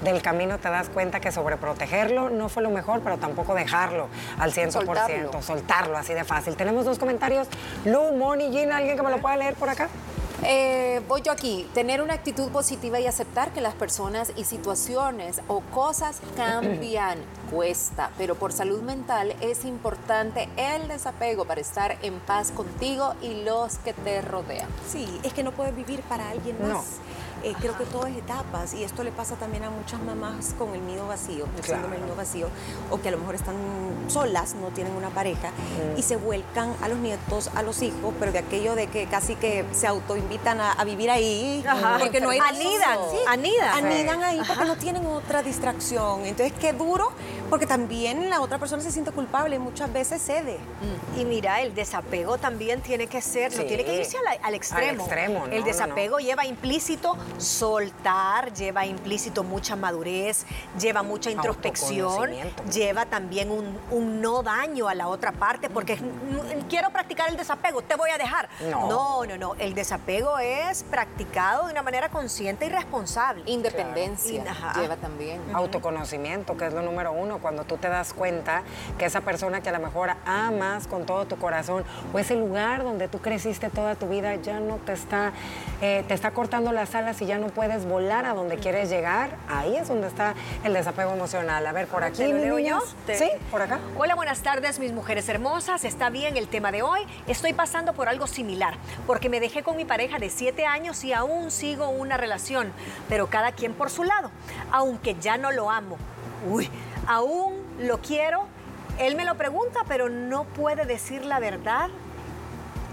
del 0.03 0.21
camino 0.21 0.59
te 0.59 0.69
das 0.69 0.89
cuenta 0.89 1.19
que 1.19 1.31
sobreprotegerlo 1.31 2.29
no 2.29 2.49
fue 2.49 2.61
lo 2.61 2.69
mejor, 2.69 3.01
pero 3.01 3.17
tampoco 3.17 3.55
dejarlo 3.55 4.07
al 4.37 4.53
100%, 4.53 4.71
soltarlo, 4.71 5.41
soltarlo 5.41 5.97
así 5.97 6.13
de 6.13 6.23
fácil. 6.23 6.55
Tenemos 6.55 6.85
dos 6.85 6.99
comentarios. 6.99 7.47
Lu, 7.85 8.11
Moni, 8.13 8.51
Gina, 8.51 8.77
¿alguien 8.77 8.95
que 8.95 9.03
me 9.03 9.09
lo 9.09 9.19
pueda 9.19 9.37
leer 9.37 9.55
por 9.55 9.69
acá? 9.69 9.89
Eh, 10.45 11.01
voy 11.07 11.21
yo 11.21 11.31
aquí, 11.31 11.67
tener 11.73 12.01
una 12.01 12.15
actitud 12.15 12.49
positiva 12.49 12.99
y 12.99 13.07
aceptar 13.07 13.53
que 13.53 13.61
las 13.61 13.73
personas 13.75 14.33
y 14.35 14.43
situaciones 14.43 15.41
o 15.47 15.61
cosas 15.61 16.19
cambian, 16.35 17.19
cuesta, 17.51 18.11
pero 18.17 18.35
por 18.35 18.51
salud 18.51 18.81
mental 18.81 19.35
es 19.41 19.63
importante 19.63 20.49
el 20.57 20.87
desapego 20.87 21.45
para 21.45 21.61
estar 21.61 21.97
en 22.01 22.19
paz 22.19 22.51
contigo 22.51 23.13
y 23.21 23.43
los 23.43 23.77
que 23.77 23.93
te 23.93 24.21
rodean. 24.21 24.67
Sí, 24.87 25.07
es 25.23 25.33
que 25.33 25.43
no 25.43 25.51
puedes 25.51 25.75
vivir 25.75 26.01
para 26.01 26.29
alguien 26.29 26.57
más. 26.61 26.85
Eh, 27.43 27.53
creo 27.59 27.77
que 27.77 27.83
todo 27.83 28.07
es 28.07 28.15
etapas 28.15 28.73
y 28.73 28.85
esto 28.85 29.03
le 29.03 29.11
pasa 29.11 29.35
también 29.35 29.65
a 29.65 29.69
muchas 29.69 30.01
mamás 30.01 30.55
con 30.57 30.73
el 30.73 30.87
nido 30.87 31.07
vacío, 31.07 31.45
el 31.57 31.63
síndrome 31.63 31.97
del 31.97 32.05
nido 32.05 32.15
vacío, 32.15 32.47
o 32.89 33.01
que 33.01 33.09
a 33.09 33.11
lo 33.11 33.17
mejor 33.17 33.35
están 33.35 33.55
solas, 34.07 34.55
no 34.55 34.67
tienen 34.67 34.95
una 34.95 35.09
pareja 35.09 35.51
y 35.97 36.03
se 36.03 36.15
vuelcan 36.15 36.73
a 36.81 36.87
los 36.87 36.97
nietos, 36.99 37.49
a 37.53 37.61
los 37.61 37.81
hijos, 37.81 38.13
pero 38.17 38.31
de 38.31 38.39
aquello 38.39 38.75
de 38.75 38.87
que 38.87 39.07
casi 39.07 39.35
que 39.35 39.65
se 39.73 39.87
autoinvitan 39.87 40.61
a, 40.61 40.81
vivir 40.85 41.11
ahí, 41.11 41.63
porque 41.99 42.21
no 42.21 42.29
hay 42.29 42.39
anidan, 42.39 42.99
anidan, 43.27 43.85
anidan 43.85 44.23
ahí 44.23 44.41
porque 44.47 44.65
no 44.65 44.77
tienen 44.77 45.05
otra 45.05 45.43
distracción. 45.43 46.25
Entonces 46.25 46.53
qué 46.59 46.71
duro, 46.71 47.11
porque 47.49 47.65
también 47.65 48.29
la 48.29 48.41
otra 48.41 48.57
persona 48.57 48.81
se 48.81 48.91
siente 48.91 49.11
culpable 49.11 49.55
y 49.55 49.59
muchas 49.59 49.91
veces 49.91 50.21
cede. 50.21 50.57
Mm. 50.57 51.19
Y 51.19 51.25
mira, 51.25 51.61
el 51.61 51.75
desapego 51.75 52.37
también 52.37 52.81
tiene 52.81 53.07
que 53.07 53.21
ser, 53.21 53.55
no 53.55 53.63
tiene 53.63 53.83
que 53.83 53.95
irse 53.95 54.17
al, 54.41 54.53
extremo. 54.55 55.07
el 55.51 55.63
desapego 55.63 56.19
lleva 56.19 56.45
implícito 56.45 57.17
soltar 57.37 58.33
lleva 58.53 58.85
implícito 58.85 59.43
mucha 59.43 59.75
madurez, 59.75 60.45
lleva 60.79 61.03
mucha 61.03 61.29
introspección, 61.29 62.31
lleva 62.71 63.05
también 63.05 63.49
un, 63.51 64.21
no 64.21 64.43
daño 64.43 64.87
a 64.87 64.95
la 64.95 65.07
otra 65.07 65.31
parte, 65.31 65.69
porque 65.69 65.97
quiero 66.69 66.89
practicar 66.89 67.29
el 67.29 67.37
desapego, 67.37 67.81
te 67.81 67.95
voy 67.95 68.09
a 68.09 68.17
dejar. 68.17 68.49
No. 68.69 69.25
no, 69.25 69.37
no, 69.37 69.55
El 69.55 69.73
desapego 69.73 70.39
es 70.39 70.83
practicado 70.83 71.65
de 71.65 71.71
una 71.71 71.83
manera 71.83 72.09
consciente 72.09 72.65
y 72.65 72.69
responsable. 72.69 73.43
Independencia 73.45 74.43
lleva 74.75 74.95
también. 74.97 75.41
Autoconocimiento, 75.53 76.55
que 76.57 76.67
es 76.67 76.73
lo 76.73 76.81
número 76.81 77.11
uno, 77.11 77.32
cuando 77.39 77.63
tú 77.63 77.77
te 77.77 77.89
das 77.89 78.13
cuenta 78.13 78.63
que 78.97 79.05
esa 79.05 79.21
persona 79.21 79.61
que 79.61 79.69
a 79.69 79.73
lo 79.73 79.79
mejor 79.79 80.11
amas 80.25 80.87
con 80.87 81.05
todo 81.05 81.25
tu 81.25 81.37
corazón, 81.37 81.83
o 82.13 82.19
ese 82.19 82.35
lugar 82.35 82.83
donde 82.83 83.07
tú 83.07 83.19
creciste 83.19 83.69
toda 83.69 83.95
tu 83.95 84.07
vida, 84.07 84.35
ya 84.35 84.59
no 84.59 84.77
te 84.77 84.93
está, 84.93 85.31
eh, 85.81 86.03
te 86.07 86.13
está 86.13 86.31
cortando 86.31 86.71
las 86.71 86.93
alas 86.95 87.21
ya 87.25 87.37
no 87.37 87.47
puedes 87.47 87.85
volar 87.85 88.25
a 88.25 88.33
donde 88.33 88.57
quieres 88.57 88.89
llegar, 88.89 89.37
ahí 89.47 89.75
es 89.75 89.87
donde 89.87 90.07
está 90.07 90.33
el 90.63 90.73
desapego 90.73 91.13
emocional. 91.13 91.65
A 91.65 91.71
ver, 91.71 91.87
por 91.87 92.03
aquí, 92.03 92.23
mis 92.23 92.45
niños. 92.45 92.95
Sí, 93.07 93.29
por 93.51 93.61
acá. 93.61 93.79
Hola, 93.97 94.15
buenas 94.15 94.41
tardes, 94.41 94.79
mis 94.79 94.91
mujeres 94.91 95.27
hermosas. 95.29 95.83
Está 95.83 96.09
bien 96.09 96.37
el 96.37 96.47
tema 96.47 96.71
de 96.71 96.81
hoy. 96.81 97.01
Estoy 97.27 97.53
pasando 97.53 97.93
por 97.93 98.09
algo 98.09 98.27
similar, 98.27 98.75
porque 99.07 99.29
me 99.29 99.39
dejé 99.39 99.63
con 99.63 99.77
mi 99.77 99.85
pareja 99.85 100.19
de 100.19 100.29
siete 100.29 100.65
años 100.65 101.03
y 101.03 101.13
aún 101.13 101.51
sigo 101.51 101.89
una 101.89 102.17
relación, 102.17 102.71
pero 103.09 103.27
cada 103.27 103.51
quien 103.51 103.73
por 103.73 103.89
su 103.89 104.03
lado, 104.03 104.31
aunque 104.71 105.15
ya 105.19 105.37
no 105.37 105.51
lo 105.51 105.69
amo. 105.69 105.97
Uy, 106.49 106.69
aún 107.07 107.53
lo 107.79 107.99
quiero. 107.99 108.47
Él 108.99 109.15
me 109.15 109.25
lo 109.25 109.35
pregunta, 109.35 109.81
pero 109.87 110.09
no 110.09 110.45
puede 110.45 110.85
decir 110.85 111.25
la 111.25 111.39
verdad. 111.39 111.89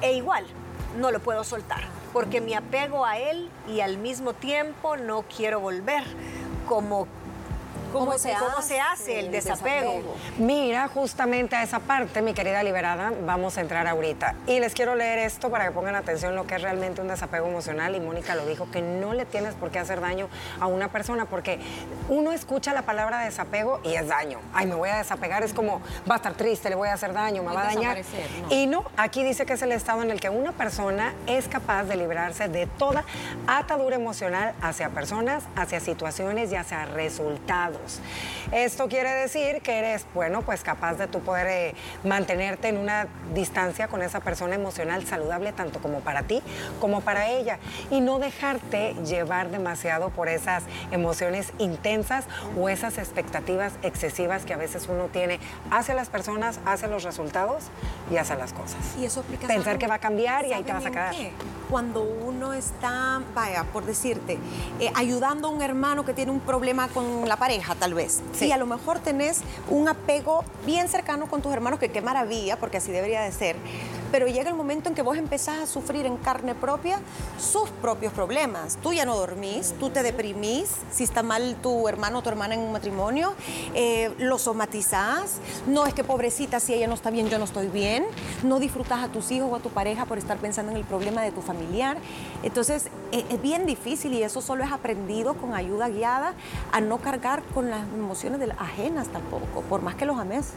E 0.01 0.15
igual, 0.15 0.47
no 0.99 1.11
lo 1.11 1.21
puedo 1.21 1.45
soltar 1.45 1.83
porque 2.13 2.41
me 2.41 2.57
apego 2.57 3.05
a 3.07 3.19
él 3.19 3.49
y 3.69 3.81
al 3.81 3.99
mismo 3.99 4.33
tiempo 4.33 4.97
no 4.97 5.23
quiero 5.23 5.61
volver 5.61 6.05
como 6.69 7.07
¿Cómo, 7.93 8.17
se, 8.19 8.33
hace, 8.81 9.21
el 9.21 9.31
desapego? 9.31 10.01
Mira, 10.39 10.89
justamente 10.89 11.57
a 11.57 11.63
esa 11.63 11.81
parte, 11.81 12.23
mi 12.23 12.35
querida 12.35 12.63
liberada, 12.63 13.13
vamos 13.25 13.59
a 13.59 13.61
entrar 13.61 13.87
ahorita. 13.87 14.37
Y 14.47 14.61
les 14.61 14.75
quiero 14.75 14.95
leer 14.95 15.19
esto 15.19 15.51
para 15.51 15.67
que 15.67 15.73
pongan 15.73 15.97
atención 15.97 16.35
lo 16.35 16.47
que 16.47 16.55
es 16.55 16.63
realmente 16.63 17.01
un 17.01 17.09
desapego 17.09 17.49
emocional. 17.49 17.95
Y 17.95 18.01
Mónica 18.01 18.35
lo 18.35 18.47
dijo, 18.47 18.71
que 18.71 18.81
no 18.81 19.13
le 19.13 19.27
tienes 19.27 19.55
por 19.55 19.71
qué 19.71 19.79
hacer 19.79 20.01
daño 20.01 20.29
a 20.61 20.67
una 20.67 20.89
persona, 20.89 21.27
porque 21.27 21.59
uno 22.09 22.33
escucha 22.33 22.73
la 22.73 22.83
palabra 22.83 23.21
desapego 23.21 23.81
y 23.83 23.95
es 23.95 24.09
daño. 24.09 24.39
Ay, 24.53 24.67
me 24.67 24.75
voy 24.75 24.89
a 24.89 24.99
desapegar, 24.99 25.43
es 25.43 25.53
como, 25.53 25.81
va 26.09 26.15
a 26.15 26.17
estar 26.17 26.35
triste, 26.35 26.71
le 26.71 26.77
voy 26.77 26.89
a 26.89 26.95
hacer 26.95 27.13
daño, 27.13 27.43
me 27.43 27.53
va 27.53 27.63
a 27.63 27.75
dañar. 27.75 27.99
Y 28.51 28.67
no, 28.67 28.85
aquí 28.97 29.25
dice 29.25 29.47
que 29.47 29.55
es 29.55 29.63
el 29.63 29.73
estado 29.73 30.03
en 30.03 30.11
el 30.11 30.21
que 30.21 30.31
una 30.31 30.53
persona 30.53 31.13
es 31.27 31.49
capaz 31.49 31.85
de 31.85 31.97
librarse 31.97 32.49
de 32.49 32.67
toda 32.67 33.05
atadura 33.47 33.97
emocional 33.97 34.55
hacia 34.63 34.91
personas, 34.91 35.45
hacia 35.57 35.81
situaciones 35.81 36.53
y 36.53 36.57
hacia 36.57 36.85
resultados. 36.87 37.80
Esto 38.53 38.89
quiere 38.89 39.11
decir 39.11 39.61
que 39.63 39.79
eres, 39.79 40.07
bueno, 40.15 40.43
pues 40.43 40.63
capaz 40.63 40.95
de 40.95 41.07
tú 41.07 41.21
poder 41.21 41.47
eh, 41.47 41.75
mantenerte 42.05 42.69
en 42.69 42.79
una 42.79 43.07
distancia 43.35 43.89
con 43.89 44.03
esa 44.03 44.21
persona 44.21 44.55
emocional 44.55 45.07
saludable, 45.07 45.53
tanto 45.53 45.81
como 45.81 46.01
para 46.01 46.23
ti 46.25 46.43
como 46.81 47.01
para 47.01 47.29
ella, 47.29 47.59
y 47.91 48.01
no 48.01 48.19
dejarte 48.19 48.95
llevar 49.05 49.51
demasiado 49.51 50.11
por 50.11 50.29
esas 50.29 50.65
emociones 50.91 51.53
intensas 51.59 52.25
o 52.59 52.69
esas 52.69 52.99
expectativas 52.99 53.73
excesivas 53.83 54.45
que 54.45 54.55
a 54.55 54.57
veces 54.57 54.87
uno 54.89 55.07
tiene 55.07 55.39
hacia 55.71 55.95
las 55.95 56.09
personas, 56.09 56.59
hacia 56.65 56.89
los 56.89 57.03
resultados 57.05 57.65
y 58.11 58.17
hacia 58.17 58.37
las 58.37 58.53
cosas. 58.53 58.79
Y 58.99 59.05
eso 59.05 59.23
Pensar 59.47 59.79
que 59.79 59.87
va 59.87 59.95
a 59.95 59.99
cambiar 59.99 60.45
y 60.47 60.53
ahí 60.53 60.63
te 60.63 60.73
vas 60.73 60.81
a 60.87 60.91
¿Saben 60.91 60.93
quedar. 60.93 61.15
qué? 61.15 61.33
Cuando 61.69 62.03
uno 62.03 62.53
está, 62.53 63.21
vaya, 63.35 63.65
por 63.65 63.85
decirte, 63.85 64.39
eh, 64.81 64.91
ayudando 64.95 65.49
a 65.49 65.51
un 65.51 65.63
hermano 65.63 66.05
que 66.05 66.13
tiene 66.13 66.33
un 66.33 66.41
problema 66.41 66.89
con 66.89 67.29
la 67.29 67.37
pareja, 67.37 67.70
tal 67.75 67.95
vez. 67.95 68.21
Sí. 68.33 68.47
Y 68.47 68.53
a 68.53 68.57
lo 68.57 68.67
mejor 68.67 68.99
tenés 69.01 69.41
un 69.69 69.89
apego 69.89 70.45
bien 70.67 70.89
cercano 70.89 71.27
con 71.27 71.43
tus 71.43 71.53
hermanos, 71.53 71.79
que 71.79 71.91
qué 71.91 72.03
maravilla, 72.03 72.59
porque 72.59 72.79
así 72.79 72.93
debería 72.93 73.23
de 73.23 73.33
ser. 73.33 73.57
Pero 74.11 74.27
llega 74.27 74.51
el 74.51 74.57
momento 74.57 74.89
en 74.89 74.95
que 74.95 75.03
vos 75.03 75.17
empezás 75.17 75.59
a 75.59 75.67
sufrir 75.67 76.07
en 76.07 76.17
carne 76.17 76.55
propia 76.55 77.01
sus 77.39 77.69
propios 77.71 78.13
problemas. 78.13 78.77
Tú 78.83 78.93
ya 78.93 79.05
no 79.05 79.17
dormís, 79.17 79.75
tú 79.79 79.91
te 79.91 80.03
deprimís, 80.03 80.71
si 80.91 81.05
está 81.05 81.23
mal 81.23 81.57
tu 81.63 81.89
hermano 81.89 82.19
o 82.19 82.23
tu 82.23 82.29
hermana 82.29 82.55
en 82.55 82.61
un 82.61 82.73
matrimonio, 82.73 83.35
eh, 83.75 84.13
lo 84.19 84.39
somatizás. 84.39 85.39
No 85.67 85.87
es 85.87 85.95
que 85.95 86.05
pobrecita, 86.05 86.61
si 86.61 86.75
ella 86.75 86.87
no 86.87 86.95
está 86.95 87.11
bien, 87.11 87.29
yo 87.29 87.39
no 87.39 87.45
estoy 87.45 87.69
bien. 87.69 88.05
No 88.43 88.59
disfrutas 88.59 89.03
a 89.03 89.09
tus 89.09 89.31
hijos 89.31 89.49
o 89.53 89.57
a 89.57 89.61
tu 89.61 89.71
pareja 89.71 90.07
por 90.07 90.19
estar 90.19 90.39
pensando 90.39 90.73
en 90.73 90.79
el 90.79 90.85
problema 90.85 91.23
de 91.23 91.31
tu 91.31 91.41
familiar. 91.41 91.97
Entonces, 92.43 92.89
eh, 93.13 93.25
es 93.29 93.41
bien 93.41 93.67
difícil 93.67 94.13
y 94.13 94.23
eso 94.23 94.41
solo 94.41 94.65
es 94.65 94.73
aprendido 94.73 95.35
con 95.35 95.55
ayuda 95.55 95.89
guiada 95.89 96.35
a 96.73 96.81
no 96.81 96.99
cargar 96.99 97.43
con 97.55 97.71
las 97.71 97.83
emociones 97.95 98.41
de 98.41 98.49
las 98.49 98.61
ajenas 98.61 99.09
tampoco, 99.09 99.63
por 99.69 99.83
más 99.83 99.95
que 99.95 100.07
los 100.07 100.19
ames. 100.19 100.53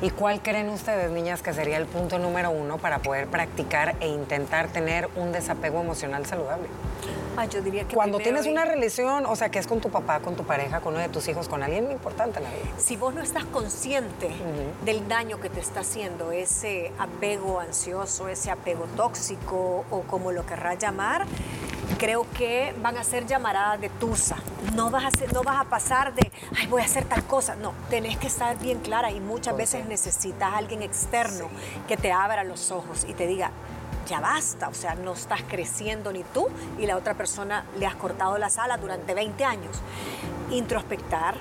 ¿Y 0.00 0.10
cuál 0.10 0.40
creen 0.40 0.68
ustedes, 0.68 1.10
niñas, 1.10 1.42
que 1.42 1.52
sería 1.52 1.76
el 1.76 1.86
punto 1.86 2.20
número 2.20 2.52
uno 2.52 2.78
para 2.78 3.00
poder 3.00 3.26
practicar 3.26 3.96
e 3.98 4.06
intentar 4.06 4.68
tener 4.68 5.08
un 5.16 5.32
desapego 5.32 5.80
emocional 5.80 6.24
saludable? 6.24 6.68
Ah, 7.36 7.46
yo 7.46 7.62
diría 7.62 7.82
que 7.84 7.96
Cuando 7.96 8.18
tienes 8.18 8.46
una 8.46 8.64
relación, 8.64 9.26
o 9.26 9.34
sea, 9.34 9.48
que 9.48 9.58
es 9.58 9.66
con 9.66 9.80
tu 9.80 9.90
papá, 9.90 10.20
con 10.20 10.36
tu 10.36 10.44
pareja, 10.44 10.80
con 10.80 10.94
uno 10.94 11.02
de 11.02 11.08
tus 11.08 11.26
hijos, 11.26 11.48
con 11.48 11.64
alguien 11.64 11.90
importante 11.90 12.38
en 12.38 12.44
la 12.44 12.50
vida. 12.50 12.66
si 12.78 12.96
vos 12.96 13.12
no 13.12 13.22
estás 13.22 13.44
consciente 13.44 14.30
del 14.84 15.08
daño 15.08 15.40
que 15.40 15.50
te 15.50 15.58
está 15.58 15.80
haciendo 15.80 16.30
ese 16.30 16.92
apego 16.98 17.58
ansioso, 17.58 18.28
ese 18.28 18.52
apego 18.52 18.86
tóxico 18.96 19.84
o 19.90 20.02
como 20.02 20.30
lo 20.30 20.46
querrás 20.46 20.78
llamar, 20.78 21.26
creo 21.98 22.26
que 22.36 22.74
van 22.80 22.96
a 22.96 23.04
ser 23.04 23.26
llamaradas 23.26 23.80
de 23.80 23.88
tusa. 23.90 24.36
No 24.74 24.90
vas 24.90 25.04
a, 25.04 25.10
ser- 25.10 25.32
no 25.32 25.42
vas 25.42 25.60
a 25.60 25.64
pasar 25.64 26.14
de, 26.14 26.30
ay, 26.56 26.66
voy 26.68 26.80
a 26.82 26.84
hacer 26.84 27.04
tal 27.04 27.24
cosa. 27.24 27.56
No, 27.56 27.74
tenés 27.90 28.16
que 28.16 28.28
estar 28.28 28.56
bien 28.58 28.78
clara 28.80 29.10
y 29.10 29.20
muchas 29.20 29.56
veces 29.56 29.84
necesitas 29.86 30.52
a 30.52 30.56
alguien 30.56 30.82
externo 30.82 31.48
que 31.86 31.96
te 31.96 32.12
abra 32.12 32.44
los 32.44 32.70
ojos 32.70 33.04
y 33.08 33.14
te 33.14 33.26
diga, 33.26 33.50
ya 34.08 34.20
basta, 34.20 34.68
o 34.68 34.74
sea, 34.74 34.94
no 34.94 35.12
estás 35.12 35.42
creciendo 35.46 36.12
ni 36.12 36.22
tú 36.24 36.48
y 36.78 36.86
la 36.86 36.96
otra 36.96 37.12
persona 37.14 37.64
le 37.78 37.86
has 37.86 37.94
cortado 37.96 38.38
las 38.38 38.56
alas 38.58 38.80
durante 38.80 39.12
20 39.12 39.44
años. 39.44 39.76
Introspectar 40.50 41.34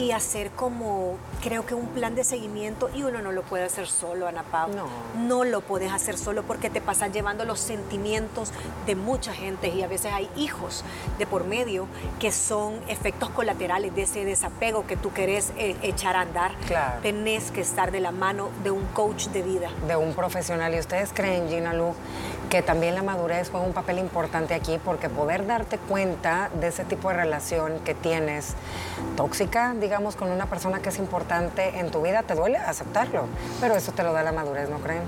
y 0.00 0.12
hacer 0.12 0.50
como, 0.52 1.18
creo 1.42 1.66
que 1.66 1.74
un 1.74 1.86
plan 1.88 2.14
de 2.14 2.24
seguimiento 2.24 2.88
y 2.94 3.02
uno 3.02 3.20
no 3.20 3.32
lo 3.32 3.42
puede 3.42 3.64
hacer 3.64 3.86
solo, 3.86 4.26
Ana 4.26 4.42
Pau. 4.44 4.70
No. 4.72 4.86
No 5.18 5.44
lo 5.44 5.60
puedes 5.60 5.92
hacer 5.92 6.16
solo 6.16 6.42
porque 6.42 6.70
te 6.70 6.80
pasas 6.80 7.12
llevando 7.12 7.44
los 7.44 7.60
sentimientos 7.60 8.50
de 8.86 8.96
mucha 8.96 9.34
gente 9.34 9.68
y 9.68 9.82
a 9.82 9.88
veces 9.88 10.12
hay 10.12 10.30
hijos 10.36 10.84
de 11.18 11.26
por 11.26 11.44
medio 11.44 11.86
que 12.18 12.32
son 12.32 12.80
efectos 12.88 13.28
colaterales 13.30 13.94
de 13.94 14.02
ese 14.02 14.24
desapego 14.24 14.86
que 14.86 14.96
tú 14.96 15.12
querés 15.12 15.52
eh, 15.58 15.76
echar 15.82 16.16
a 16.16 16.22
andar. 16.22 16.52
Claro. 16.66 17.02
Tenés 17.02 17.50
que 17.50 17.60
estar 17.60 17.90
de 17.92 18.00
la 18.00 18.10
mano 18.10 18.48
de 18.64 18.70
un 18.70 18.86
coach 18.86 19.26
de 19.28 19.42
vida. 19.42 19.70
de 19.86 19.96
un 19.96 20.14
profesional. 20.14 20.74
¿Y 20.74 20.78
ustedes 20.78 21.10
creen, 21.12 21.48
Gina 21.48 21.74
Lu, 21.74 21.94
que 22.50 22.62
también 22.62 22.94
la 22.96 23.02
madurez 23.02 23.48
juega 23.50 23.64
un 23.64 23.72
papel 23.72 23.98
importante 24.00 24.54
aquí? 24.54 24.78
Porque 24.84 25.08
poder 25.08 25.46
darte 25.46 25.78
cuenta 25.78 26.50
de 26.60 26.66
ese 26.68 26.84
tipo 26.84 27.08
de 27.08 27.14
relación 27.14 27.78
que 27.84 27.94
tienes 27.94 28.54
tóxica, 29.16 29.74
digamos, 29.80 30.16
con 30.16 30.30
una 30.30 30.46
persona 30.46 30.80
que 30.80 30.88
es 30.90 30.98
importante 30.98 31.78
en 31.78 31.90
tu 31.90 32.02
vida, 32.02 32.22
te 32.24 32.34
duele 32.34 32.58
aceptarlo. 32.58 33.26
Pero 33.60 33.76
eso 33.76 33.92
te 33.92 34.02
lo 34.02 34.12
da 34.12 34.22
la 34.24 34.32
madurez, 34.32 34.68
¿no 34.68 34.78
creen? 34.80 35.02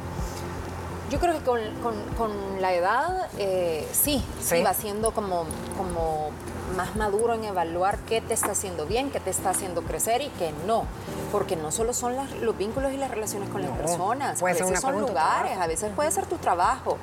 Yo 1.10 1.18
creo 1.20 1.34
que 1.34 1.40
con, 1.44 1.60
con- 1.82 2.02
con 2.16 2.62
la 2.62 2.72
edad, 2.72 3.28
eh, 3.38 3.86
sí, 3.92 4.24
sí, 4.40 4.56
Sí. 4.58 4.62
va 4.62 4.72
siendo 4.72 5.10
como, 5.12 5.44
como 5.76 6.30
más 6.76 6.96
maduro 6.96 7.34
en 7.34 7.44
evaluar 7.44 7.98
qué 8.08 8.22
te 8.22 8.32
está 8.32 8.52
haciendo 8.52 8.86
bien, 8.86 9.10
qué 9.10 9.20
te 9.20 9.28
está 9.28 9.50
haciendo 9.50 9.82
crecer 9.82 10.22
y 10.22 10.28
qué 10.38 10.54
no. 10.66 10.84
Porque 11.32 11.56
no 11.56 11.72
solo 11.72 11.92
son 11.94 12.14
las- 12.14 12.30
los 12.32 12.56
vínculos 12.56 12.92
y 12.92 12.98
las 12.98 13.10
relaciones 13.10 13.48
con 13.48 13.62
las 13.62 13.70
personas, 13.76 14.38
puede 14.38 14.52
a 14.52 14.56
ser 14.56 14.64
veces 14.66 14.70
una 14.70 14.80
son 14.80 15.00
lugares, 15.00 15.58
a 15.58 15.66
veces 15.66 15.90
puede 15.96 16.10
ser 16.12 16.26
tu 16.26 16.36
trabajo. 16.36 16.98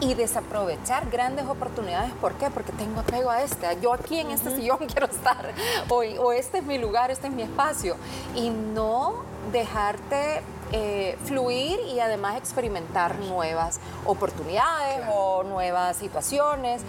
Y 0.00 0.14
desaprovechar 0.14 1.08
grandes 1.08 1.46
oportunidades, 1.46 2.10
¿por 2.20 2.34
qué? 2.34 2.50
Porque 2.50 2.72
tengo 2.72 3.00
apego 3.00 3.30
a 3.30 3.42
este, 3.42 3.66
yo 3.80 3.92
aquí 3.94 4.18
en 4.18 4.30
este 4.32 4.54
sillón 4.54 4.78
quiero 4.92 5.06
estar, 5.06 5.52
o, 5.88 5.98
o 5.98 6.32
este 6.32 6.58
es 6.58 6.64
mi 6.64 6.76
lugar, 6.78 7.10
este 7.10 7.28
es 7.28 7.32
mi 7.32 7.42
espacio. 7.42 7.96
Y 8.34 8.50
no 8.50 9.14
dejarte 9.52 10.42
eh, 10.72 11.16
fluir 11.24 11.80
y 11.88 11.98
además 12.00 12.36
experimentar 12.36 13.18
nuevas 13.20 13.80
oportunidades 14.04 15.00
o 15.10 15.42
nuevas 15.44 15.96
situaciones. 15.96 16.82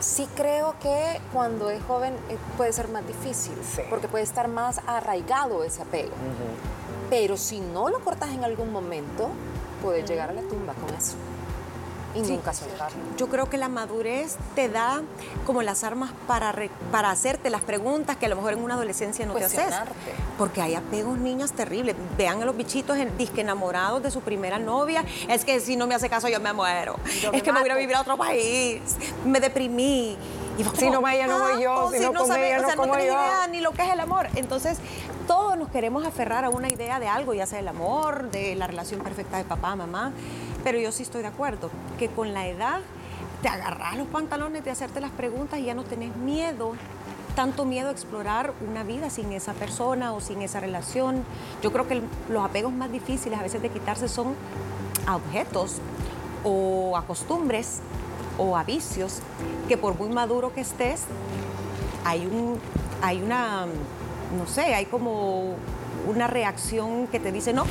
Sí 0.00 0.26
creo 0.34 0.74
que 0.80 1.20
cuando 1.32 1.70
es 1.70 1.82
joven 1.84 2.14
eh, 2.30 2.38
puede 2.56 2.72
ser 2.72 2.88
más 2.88 3.06
difícil, 3.06 3.54
Sí. 3.74 3.82
porque 3.90 4.08
puede 4.08 4.24
estar 4.24 4.48
más 4.48 4.80
arraigado 4.86 5.64
ese 5.64 5.82
apego. 5.82 6.12
Pero 7.10 7.36
si 7.36 7.60
no 7.60 7.88
lo 7.90 8.00
cortas 8.00 8.30
en 8.30 8.42
algún 8.44 8.72
momento, 8.72 9.28
puedes 9.82 10.08
llegar 10.08 10.30
a 10.30 10.32
la 10.32 10.42
tumba 10.42 10.72
con 10.74 10.94
eso. 10.94 11.14
Y 12.16 12.22
nunca 12.22 12.52
soltarlo. 12.54 12.98
Yo 13.16 13.28
creo 13.28 13.48
que 13.50 13.58
la 13.58 13.68
madurez 13.68 14.36
te 14.54 14.68
da 14.68 15.02
como 15.44 15.62
las 15.62 15.84
armas 15.84 16.10
para, 16.26 16.52
re- 16.52 16.70
para 16.90 17.10
hacerte 17.10 17.50
las 17.50 17.62
preguntas 17.62 18.16
que 18.16 18.26
a 18.26 18.28
lo 18.28 18.36
mejor 18.36 18.54
en 18.54 18.62
una 18.62 18.74
adolescencia 18.74 19.26
no 19.26 19.34
te 19.34 19.44
haces. 19.44 19.74
Porque 20.38 20.60
hay 20.62 20.74
apegos 20.74 21.18
niños 21.18 21.52
terribles. 21.52 21.96
Vean 22.16 22.42
a 22.42 22.44
los 22.44 22.56
bichitos 22.56 22.96
en, 22.96 23.16
disque 23.18 23.40
enamorados 23.42 24.02
de 24.02 24.10
su 24.10 24.20
primera 24.20 24.58
novia. 24.58 25.04
Es 25.28 25.44
que 25.44 25.60
si 25.60 25.76
no 25.76 25.86
me 25.86 25.94
hace 25.94 26.08
caso 26.08 26.28
yo 26.28 26.40
me 26.40 26.52
muero. 26.52 26.96
Yo 27.20 27.28
es 27.28 27.32
me 27.32 27.42
que 27.42 27.52
me 27.52 27.60
voy 27.60 27.70
a 27.70 27.74
vivir 27.76 27.94
a 27.96 28.00
otro 28.00 28.16
país. 28.16 28.80
Me 29.24 29.40
deprimí. 29.40 30.16
Y 30.58 30.62
vos 30.62 30.72
Si 30.78 30.88
no 30.88 31.02
va 31.02 31.14
ella, 31.14 31.26
no 31.26 31.38
voy 31.38 31.62
yo. 31.62 31.84
o 31.86 31.92
Si 31.92 31.98
no 32.00 32.14
come 32.14 32.46
ella, 32.48 32.58
o 32.58 32.62
no 32.62 32.68
sea, 32.68 32.76
como 32.76 32.92
tenés 32.94 33.08
yo. 33.08 33.12
idea 33.12 33.46
ni 33.50 33.60
lo 33.60 33.72
que 33.72 33.82
es 33.82 33.90
el 33.92 34.00
amor. 34.00 34.28
Entonces, 34.36 34.78
todos 35.26 35.58
nos 35.58 35.68
queremos 35.68 36.06
aferrar 36.06 36.46
a 36.46 36.48
una 36.50 36.68
idea 36.68 36.98
de 36.98 37.08
algo, 37.08 37.34
ya 37.34 37.44
sea 37.44 37.58
el 37.58 37.68
amor, 37.68 38.30
de 38.30 38.54
la 38.54 38.66
relación 38.66 39.00
perfecta 39.02 39.36
de 39.36 39.44
papá, 39.44 39.76
mamá. 39.76 40.12
Pero 40.66 40.80
yo 40.80 40.90
sí 40.90 41.04
estoy 41.04 41.22
de 41.22 41.28
acuerdo 41.28 41.70
que 41.96 42.08
con 42.08 42.34
la 42.34 42.48
edad 42.48 42.80
te 43.40 43.46
agarras 43.46 43.96
los 43.96 44.08
pantalones 44.08 44.64
de 44.64 44.72
hacerte 44.72 45.00
las 45.00 45.12
preguntas 45.12 45.60
y 45.60 45.66
ya 45.66 45.74
no 45.74 45.84
tenés 45.84 46.16
miedo, 46.16 46.72
tanto 47.36 47.64
miedo 47.64 47.86
a 47.88 47.92
explorar 47.92 48.52
una 48.68 48.82
vida 48.82 49.08
sin 49.08 49.30
esa 49.30 49.52
persona 49.52 50.12
o 50.12 50.20
sin 50.20 50.42
esa 50.42 50.58
relación. 50.58 51.22
Yo 51.62 51.72
creo 51.72 51.86
que 51.86 52.02
los 52.28 52.44
apegos 52.44 52.72
más 52.72 52.90
difíciles 52.90 53.38
a 53.38 53.44
veces 53.44 53.62
de 53.62 53.68
quitarse 53.68 54.08
son 54.08 54.34
a 55.06 55.14
objetos 55.14 55.76
o 56.42 56.96
a 56.96 57.02
costumbres 57.06 57.78
o 58.36 58.56
a 58.56 58.64
vicios 58.64 59.20
que 59.68 59.76
por 59.76 59.96
muy 59.96 60.08
maduro 60.08 60.52
que 60.52 60.62
estés, 60.62 61.04
hay 62.04 62.26
un 62.26 62.58
hay 63.02 63.22
una 63.22 63.66
no 64.36 64.48
sé, 64.48 64.74
hay 64.74 64.86
como 64.86 65.54
una 66.08 66.26
reacción 66.26 67.06
que 67.06 67.20
te 67.20 67.30
dice 67.30 67.52
no, 67.52 67.66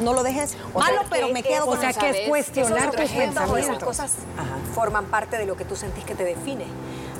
no 0.00 0.12
lo 0.12 0.22
dejes 0.22 0.56
O 0.72 0.82
sea, 0.82 0.92
malo, 0.94 1.06
pero 1.10 1.28
me 1.28 1.42
que- 1.42 1.50
quedo 1.50 1.64
O 1.64 1.68
con 1.68 1.80
sea, 1.80 1.90
eso". 1.90 2.00
que 2.00 2.10
es 2.24 2.28
cuestionar 2.28 2.90
tus 2.90 2.96
o 2.96 3.02
o 3.02 3.04
esas 3.04 3.16
pensamientos. 3.16 3.84
cosas 3.84 4.12
Ajá. 4.36 4.56
forman 4.74 5.06
parte 5.06 5.36
de 5.38 5.46
lo 5.46 5.56
que 5.56 5.64
tú 5.64 5.76
sentís 5.76 6.04
que 6.04 6.14
te 6.14 6.24
define. 6.24 6.66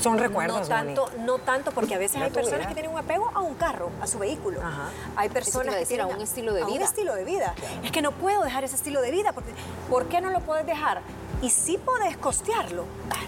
Son 0.01 0.19
recuerdos, 0.19 0.63
No 0.63 0.67
tanto, 0.67 1.11
no 1.21 1.39
tanto 1.39 1.71
porque 1.71 1.95
a 1.95 1.99
veces 1.99 2.21
hay 2.21 2.31
personas 2.31 2.59
vida. 2.61 2.69
que 2.69 2.75
tienen 2.75 2.93
un 2.93 2.99
apego 2.99 3.31
a 3.33 3.41
un 3.41 3.55
carro, 3.55 3.91
a 4.03 4.07
su 4.09 4.19
vehículo. 4.19 4.61
Ajá. 4.61 4.89
Hay 5.17 5.29
personas 5.29 5.69
a 5.69 5.71
que 5.79 5.81
decir, 5.81 5.97
tienen 5.99 6.13
a 6.13 6.17
un 6.17 6.23
estilo 6.23 6.53
de 6.53 6.63
a 6.63 6.67
un 6.67 6.73
vida. 6.73 6.85
estilo 6.85 7.15
de 7.15 7.25
vida. 7.25 7.55
Es 7.85 7.93
que 7.93 8.03
no 8.03 8.11
puedo 8.13 8.43
dejar 8.43 8.65
ese 8.65 8.75
estilo 8.75 9.01
de 9.01 9.11
vida. 9.13 9.33
Porque, 9.33 9.53
¿Por 9.89 10.07
qué 10.07 10.21
no 10.21 10.31
lo 10.31 10.41
puedes 10.41 10.67
dejar? 10.67 11.01
Y 11.43 11.51
sí 11.51 11.79
puedes 11.79 12.17
costearlo. 12.17 12.85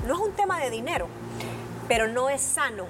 No 0.06 0.14
es 0.14 0.20
un 0.20 0.32
tema 0.32 0.58
de 0.58 0.70
dinero, 0.70 1.06
pero 1.88 2.08
no 2.08 2.28
es 2.30 2.42
sano 2.42 2.86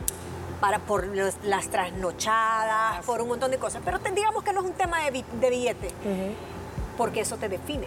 para, 0.66 0.80
por 0.80 1.06
los- 1.06 1.36
las 1.44 1.68
trasnochadas, 1.68 3.04
por 3.06 3.22
un 3.22 3.28
montón 3.28 3.52
de 3.52 3.58
cosas. 3.58 3.82
Pero 3.84 4.00
te- 4.00 4.10
digamos 4.10 4.42
que 4.42 4.52
no 4.52 4.60
es 4.62 4.66
un 4.66 4.72
tema 4.72 4.98
de 5.08 5.22
billete, 5.48 5.92
porque 6.96 7.20
eso 7.20 7.36
te 7.36 7.48
define. 7.48 7.86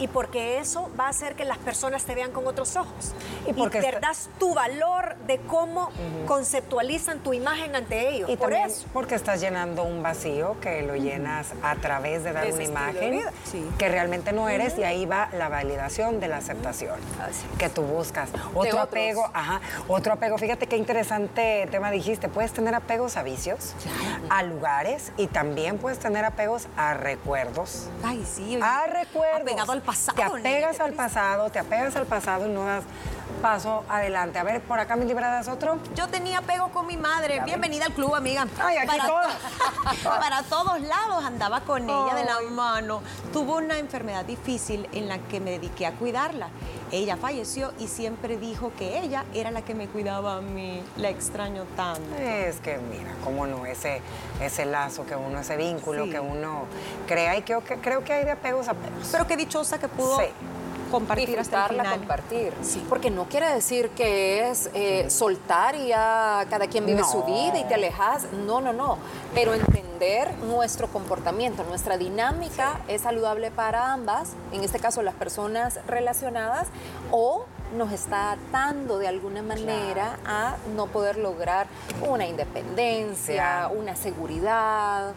Y 0.00 0.08
porque 0.08 0.58
eso 0.58 0.90
va 0.98 1.06
a 1.06 1.10
hacer 1.10 1.36
que 1.36 1.44
las 1.44 1.58
personas 1.58 2.04
te 2.04 2.14
vean 2.16 2.32
con 2.32 2.46
otros 2.46 2.74
ojos. 2.76 3.12
Y 3.46 3.50
Y, 3.50 3.52
porque 3.52 3.78
está- 3.78 3.90
perdas 3.92 4.28
tu 4.38 4.54
valor 4.54 5.14
de 5.26 5.38
cómo 5.40 5.90
conceptualizan 6.26 7.18
tu 7.20 7.32
imagen 7.34 7.76
ante 7.76 8.08
ellos. 8.08 8.30
Y 8.30 8.36
por 8.36 8.52
eso. 8.52 8.86
porque 8.92 9.14
estás 9.14 9.40
llenando 9.40 9.82
un 9.84 10.02
vacío 10.02 10.56
que 10.60 10.82
lo 10.82 10.96
llenas 10.96 11.48
a 11.62 11.74
través 11.76 12.24
de 12.24 12.32
dar 12.32 12.46
Ese 12.46 12.54
una 12.54 12.64
imagen. 12.64 13.20
Sí. 13.44 13.68
que 13.78 13.88
realmente 13.88 14.32
no 14.32 14.48
eres 14.48 14.78
y 14.78 14.84
ahí 14.84 15.04
va 15.06 15.28
la 15.32 15.48
validación 15.48 16.18
de 16.20 16.28
la 16.28 16.38
aceptación 16.38 16.96
que 17.58 17.68
tú 17.68 17.82
buscas. 17.82 18.30
Otro 18.54 18.80
apego, 18.80 19.30
ajá, 19.34 19.60
otro 19.88 20.12
apego. 20.14 20.38
Fíjate 20.38 20.66
qué 20.66 20.76
interesante 20.76 21.68
tema 21.70 21.90
dijiste. 21.90 22.28
Puedes 22.28 22.52
tener 22.52 22.74
apegos 22.74 23.16
a 23.16 23.22
vicios, 23.22 23.74
a 24.30 24.42
lugares 24.42 25.12
y 25.16 25.26
también 25.26 25.78
puedes 25.78 25.98
tener 25.98 26.24
apegos 26.24 26.68
a 26.76 26.94
recuerdos. 26.94 27.88
Ay, 28.02 28.24
sí. 28.26 28.58
A 28.62 28.86
recuerdos. 28.86 29.42
Apegado 29.42 29.72
al 29.72 29.82
pasado. 29.90 30.16
Te 30.16 30.22
apegas 30.22 30.80
al 30.80 30.92
pasado, 30.92 31.50
te 31.50 31.58
apegas 31.58 31.96
al 31.96 32.06
pasado 32.06 32.46
y 32.46 32.50
no 32.50 32.64
das 32.64 32.84
paso 33.40 33.84
adelante. 33.88 34.38
A 34.38 34.44
ver, 34.44 34.60
por 34.60 34.78
acá, 34.78 34.96
mis 34.96 35.06
libradas, 35.06 35.48
otro. 35.48 35.78
Yo 35.94 36.08
tenía 36.08 36.38
apego 36.38 36.68
con 36.68 36.86
mi 36.86 36.96
madre. 36.96 37.40
Bienvenida 37.44 37.86
al 37.86 37.92
club, 37.92 38.14
amiga. 38.14 38.46
Ay, 38.62 38.76
aquí 38.76 38.86
para, 38.86 39.06
todas. 39.06 39.34
para 40.04 40.42
todos 40.42 40.80
lados 40.80 41.24
andaba 41.24 41.60
con 41.62 41.84
ella 41.88 42.14
de 42.14 42.24
la 42.24 42.40
mano. 42.50 43.02
Tuvo 43.32 43.56
una 43.56 43.78
enfermedad 43.78 44.24
difícil 44.24 44.88
en 44.92 45.08
la 45.08 45.18
que 45.18 45.40
me 45.40 45.52
dediqué 45.52 45.86
a 45.86 45.92
cuidarla. 45.92 46.48
Ella 46.92 47.16
falleció 47.16 47.72
y 47.78 47.86
siempre 47.86 48.36
dijo 48.36 48.72
que 48.76 48.98
ella 48.98 49.24
era 49.32 49.50
la 49.50 49.62
que 49.62 49.74
me 49.74 49.86
cuidaba 49.88 50.36
a 50.36 50.40
mí. 50.40 50.82
La 50.96 51.08
extraño 51.08 51.64
tanto. 51.76 52.16
Es 52.16 52.60
que 52.60 52.78
mira, 52.78 53.14
cómo 53.24 53.46
no, 53.46 53.64
ese, 53.64 54.02
ese 54.40 54.64
lazo 54.66 55.06
que 55.06 55.14
uno, 55.16 55.38
ese 55.38 55.56
vínculo 55.56 56.04
Sí. 56.04 56.10
que 56.10 56.20
uno 56.20 56.64
crea 57.06 57.36
y 57.36 57.42
creo 57.42 57.62
que, 57.62 57.76
creo 57.76 58.02
que 58.04 58.12
hay 58.12 58.24
de 58.24 58.32
apegos 58.32 58.68
a 58.68 58.72
apegos. 58.72 59.08
Pero 59.12 59.26
qué 59.26 59.36
dichosa 59.36 59.78
que 59.78 59.88
pudo 59.88 60.18
Sí. 60.18 60.24
Compartir 60.90 61.38
hasta 61.38 61.64
el 61.64 61.70
final. 61.70 61.98
compartir. 61.98 62.52
Sí. 62.62 62.84
Porque 62.88 63.10
no 63.10 63.24
quiere 63.28 63.48
decir 63.54 63.90
que 63.90 64.48
es 64.50 64.70
eh, 64.74 65.08
soltar 65.10 65.74
y 65.74 65.88
ya 65.88 66.44
cada 66.50 66.66
quien 66.66 66.86
vive 66.86 67.00
No. 67.00 67.10
su 67.10 67.22
vida 67.24 67.58
y 67.58 67.64
te 67.64 67.74
alejas. 67.74 68.24
No, 68.46 68.60
no, 68.60 68.72
no. 68.72 68.98
Pero 69.34 69.54
entender 69.54 70.32
nuestro 70.44 70.88
comportamiento, 70.88 71.62
nuestra 71.64 71.96
dinámica 71.98 72.80
es 72.88 73.02
saludable 73.02 73.50
para 73.50 73.92
ambas, 73.92 74.30
en 74.52 74.64
este 74.64 74.78
caso 74.78 75.02
las 75.02 75.14
personas 75.14 75.78
relacionadas, 75.86 76.68
o 77.10 77.44
nos 77.76 77.92
está 77.92 78.32
atando 78.32 78.98
de 78.98 79.06
alguna 79.06 79.42
manera 79.42 80.18
a 80.26 80.56
no 80.74 80.86
poder 80.86 81.16
lograr 81.18 81.68
una 82.08 82.26
independencia, 82.26 83.34
Claro. 83.68 83.74
una 83.78 83.94
seguridad, 83.94 85.12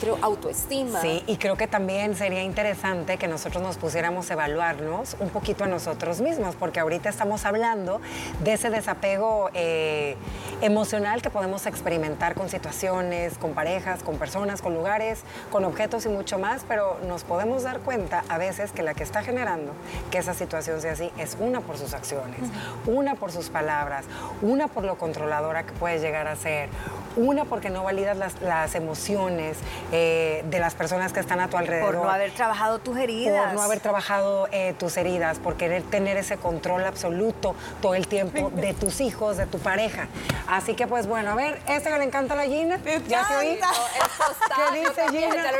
creo, 0.00 0.18
autoestima. 0.22 1.00
Sí, 1.00 1.22
y 1.26 1.36
creo 1.36 1.56
que 1.56 1.66
también 1.66 2.16
sería 2.16 2.42
interesante 2.42 3.18
que 3.18 3.28
nosotros 3.28 3.62
nos 3.62 3.76
pusiéramos 3.76 4.30
a 4.30 4.34
evaluarnos 4.34 5.16
un 5.20 5.28
poquito 5.28 5.64
a 5.64 5.66
nosotros 5.66 6.20
mismos, 6.20 6.56
porque 6.56 6.80
ahorita 6.80 7.08
estamos 7.08 7.44
hablando 7.44 8.00
de 8.42 8.54
ese 8.54 8.70
desapego 8.70 9.50
eh, 9.54 10.16
emocional 10.60 11.22
que 11.22 11.30
podemos 11.30 11.66
experimentar 11.66 12.34
con 12.34 12.48
situaciones, 12.48 13.38
con 13.38 13.52
parejas, 13.52 14.02
con 14.02 14.16
personas, 14.16 14.62
con 14.62 14.74
lugares, 14.74 15.22
con 15.50 15.64
objetos 15.64 16.06
y 16.06 16.08
mucho 16.08 16.38
más, 16.38 16.64
pero 16.66 16.98
nos 17.06 17.24
podemos 17.24 17.62
dar 17.62 17.80
cuenta 17.80 18.24
a 18.28 18.38
veces 18.38 18.72
que 18.72 18.82
la 18.82 18.94
que 18.94 19.02
está 19.02 19.22
generando 19.22 19.72
que 20.10 20.18
esa 20.18 20.34
situación 20.34 20.80
sea 20.80 20.92
así 20.92 21.10
es 21.18 21.36
una 21.38 21.60
por 21.60 21.78
sus 21.78 21.94
acciones, 21.94 22.40
una 22.86 23.14
por 23.14 23.32
sus 23.32 23.50
palabras, 23.50 24.04
una 24.42 24.68
por 24.68 24.84
lo 24.84 24.96
controladora 24.96 25.64
que 25.64 25.72
puede 25.72 25.98
llegar 25.98 26.26
a 26.26 26.36
ser, 26.36 26.68
una 27.16 27.44
porque 27.44 27.70
no 27.70 27.82
validas 27.84 28.16
las, 28.16 28.40
las 28.40 28.74
emociones 28.74 29.56
eh, 29.92 30.44
de 30.48 30.58
las 30.58 30.74
personas 30.74 31.12
que 31.12 31.20
están 31.20 31.40
a 31.40 31.48
tu 31.48 31.56
alrededor. 31.56 31.94
Por 31.94 32.04
no 32.04 32.10
haber 32.10 32.32
trabajado 32.32 32.78
tus 32.78 32.96
heridas. 32.96 33.46
Por 33.46 33.54
no 33.54 33.62
haber 33.62 33.80
trabajado 33.80 34.48
eh, 34.52 34.74
tus 34.78 34.96
heridas, 34.96 35.38
por 35.38 35.56
querer 35.56 35.82
tener 35.82 36.16
ese 36.16 36.36
control 36.36 36.84
absoluto 36.84 37.54
todo 37.80 37.94
el 37.94 38.06
tiempo 38.06 38.50
de 38.54 38.74
tus 38.74 39.00
hijos, 39.00 39.36
de 39.36 39.46
tu 39.46 39.58
pareja. 39.58 40.08
Así 40.48 40.74
que, 40.74 40.86
pues 40.86 41.06
bueno, 41.06 41.30
a 41.30 41.34
ver, 41.34 41.60
este 41.68 41.90
que 41.90 41.98
le 41.98 42.04
encanta 42.04 42.34
a 42.34 42.36
la 42.36 42.44
Gina. 42.44 42.80
¿Ya 43.08 43.26
se 43.26 43.36
oí? 43.36 43.58
¿Qué 44.72 44.80
dice 44.80 45.08
Gina? 45.10 45.50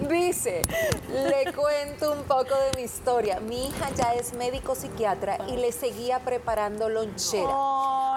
dice, 0.08 0.62
le 1.08 1.52
cuento 1.52 2.12
un 2.12 2.22
poco 2.24 2.54
de 2.56 2.76
mi 2.76 2.82
historia. 2.82 3.40
Mi 3.40 3.68
hija 3.68 3.90
ya 3.96 4.14
es 4.14 4.34
médico 4.34 4.74
psiquiatra 4.74 5.38
y 5.48 5.56
le 5.56 5.72
seguía 5.72 6.20
preparando 6.20 6.88
lonchera 6.88 7.50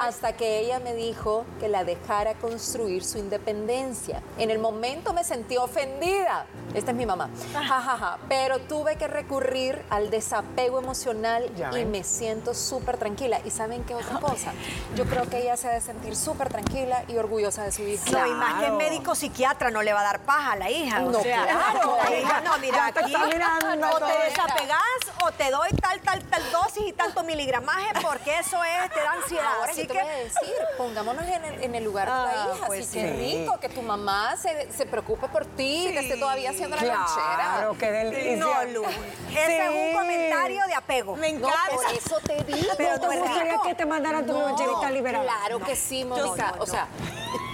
hasta 0.07 0.33
que 0.33 0.59
ella 0.59 0.79
me 0.79 0.93
dijo 0.93 1.45
que 1.59 1.69
la 1.69 1.83
dejara 1.83 2.33
construir 2.35 3.03
su 3.03 3.17
independencia. 3.17 4.21
En 4.37 4.51
el 4.51 4.59
momento 4.59 5.13
me 5.13 5.23
sentí 5.23 5.57
ofendida. 5.57 6.45
Esta 6.73 6.91
es 6.91 6.97
mi 6.97 7.05
mamá. 7.05 7.29
Ja, 7.53 7.61
ja, 7.63 7.97
ja. 7.97 8.17
Pero 8.27 8.59
tuve 8.59 8.95
que 8.97 9.07
recurrir 9.07 9.81
al 9.89 10.09
desapego 10.09 10.79
emocional 10.79 11.53
Ya 11.55 11.69
y 11.71 11.75
ven. 11.75 11.91
me 11.91 12.03
siento 12.03 12.53
súper 12.53 12.97
tranquila. 12.97 13.39
¿Y 13.45 13.51
saben 13.51 13.83
qué 13.83 13.95
otra 13.95 14.19
cosa? 14.19 14.53
Yo 14.95 15.05
creo 15.05 15.29
que 15.29 15.39
ella 15.39 15.55
se 15.57 15.67
ha 15.67 15.71
de 15.71 15.81
sentir 15.81 16.15
súper 16.15 16.49
tranquila 16.49 17.03
y 17.07 17.17
orgullosa 17.17 17.63
de 17.63 17.71
su 17.71 17.83
hija. 17.83 18.03
No, 18.11 18.27
y 18.27 18.31
más 18.31 18.53
que 18.55 18.59
Claro. 18.63 18.75
médico 18.77 19.13
psiquiatra 19.15 19.69
no 19.71 19.81
le 19.81 19.93
va 19.93 19.99
a 20.01 20.03
dar 20.03 20.19
paja 20.21 20.53
a 20.53 20.55
la 20.55 20.69
hija. 20.69 20.99
No, 20.99 21.19
o 21.19 21.21
sea, 21.23 21.43
claro. 21.43 21.97
la 22.03 22.15
hija, 22.19 22.41
no, 22.41 22.57
mira, 22.59 22.85
aquí 22.87 23.13
o 23.15 23.99
te 23.99 24.29
desapegás 24.29 24.79
o 25.23 25.31
te 25.31 25.51
doy 25.51 25.69
tal, 25.81 25.99
tal, 26.01 26.21
tal 26.23 26.51
dosis 26.51 26.87
y 26.87 26.93
tanto 26.93 27.23
miligramaje 27.23 27.87
porque 28.01 28.39
eso 28.39 28.57
es, 28.63 28.91
te 28.91 28.99
da 28.99 29.11
ansiedad. 29.13 29.45
Ahora 29.57 29.71
Así 29.71 29.81
yo 29.81 29.87
te 29.87 29.93
que 29.93 30.01
voy 30.03 30.11
a 30.11 30.15
decir, 30.15 30.53
pongámonos 30.77 31.25
en 31.25 31.45
el, 31.45 31.63
en 31.63 31.75
el 31.75 31.83
lugar 31.83 32.07
de 32.07 32.13
la 32.13 32.23
Ah, 32.43 32.51
hija. 32.55 32.65
pues 32.67 32.85
sí, 32.87 32.99
qué 32.99 33.07
sí. 33.09 33.37
rico 33.37 33.59
que 33.59 33.69
tu 33.69 33.81
mamá 33.81 34.35
se, 34.37 34.71
se 34.71 34.85
preocupe 34.85 35.27
por 35.27 35.45
ti, 35.45 35.89
que 35.91 35.99
esté 35.99 36.17
todavía 36.17 36.51
haciendo 36.65 36.75
la 36.77 36.95
lonchera. 36.95 37.35
Claro, 37.35 37.75
qué 37.77 37.91
delicia. 37.91 38.35
no, 38.37 38.63
Lu. 38.65 38.83
Ese 39.29 39.57
es 39.65 39.69
un 39.69 39.93
comentario 39.99 40.61
de 40.67 40.73
apego. 40.75 41.15
Me 41.15 41.31
No, 41.33 41.47
encanta. 41.47 41.75
por 41.75 41.85
eso 41.93 42.19
te 42.25 42.43
digo. 42.43 42.73
Pero 42.77 42.99
¿Te 42.99 43.07
no 43.07 43.21
gustaría 43.23 43.57
que 43.63 43.75
te 43.75 43.85
mandaran 43.85 44.25
tu 44.25 44.33
loncherita 44.33 44.91
liberada? 44.91 45.25
Claro 45.25 45.59
que 45.59 45.75
sí, 45.75 46.05
Mónica. 46.05 46.51
no, 46.51 46.57
no. 46.57 46.63
O 46.63 46.65
sea, 46.65 46.87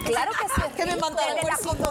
claro 0.06 0.32
que 0.32 0.48
sí. 0.48 0.62
es 0.68 0.74
Que 0.80 0.86
me 0.86 0.94
rico. 0.94 1.08
todos 1.10 1.28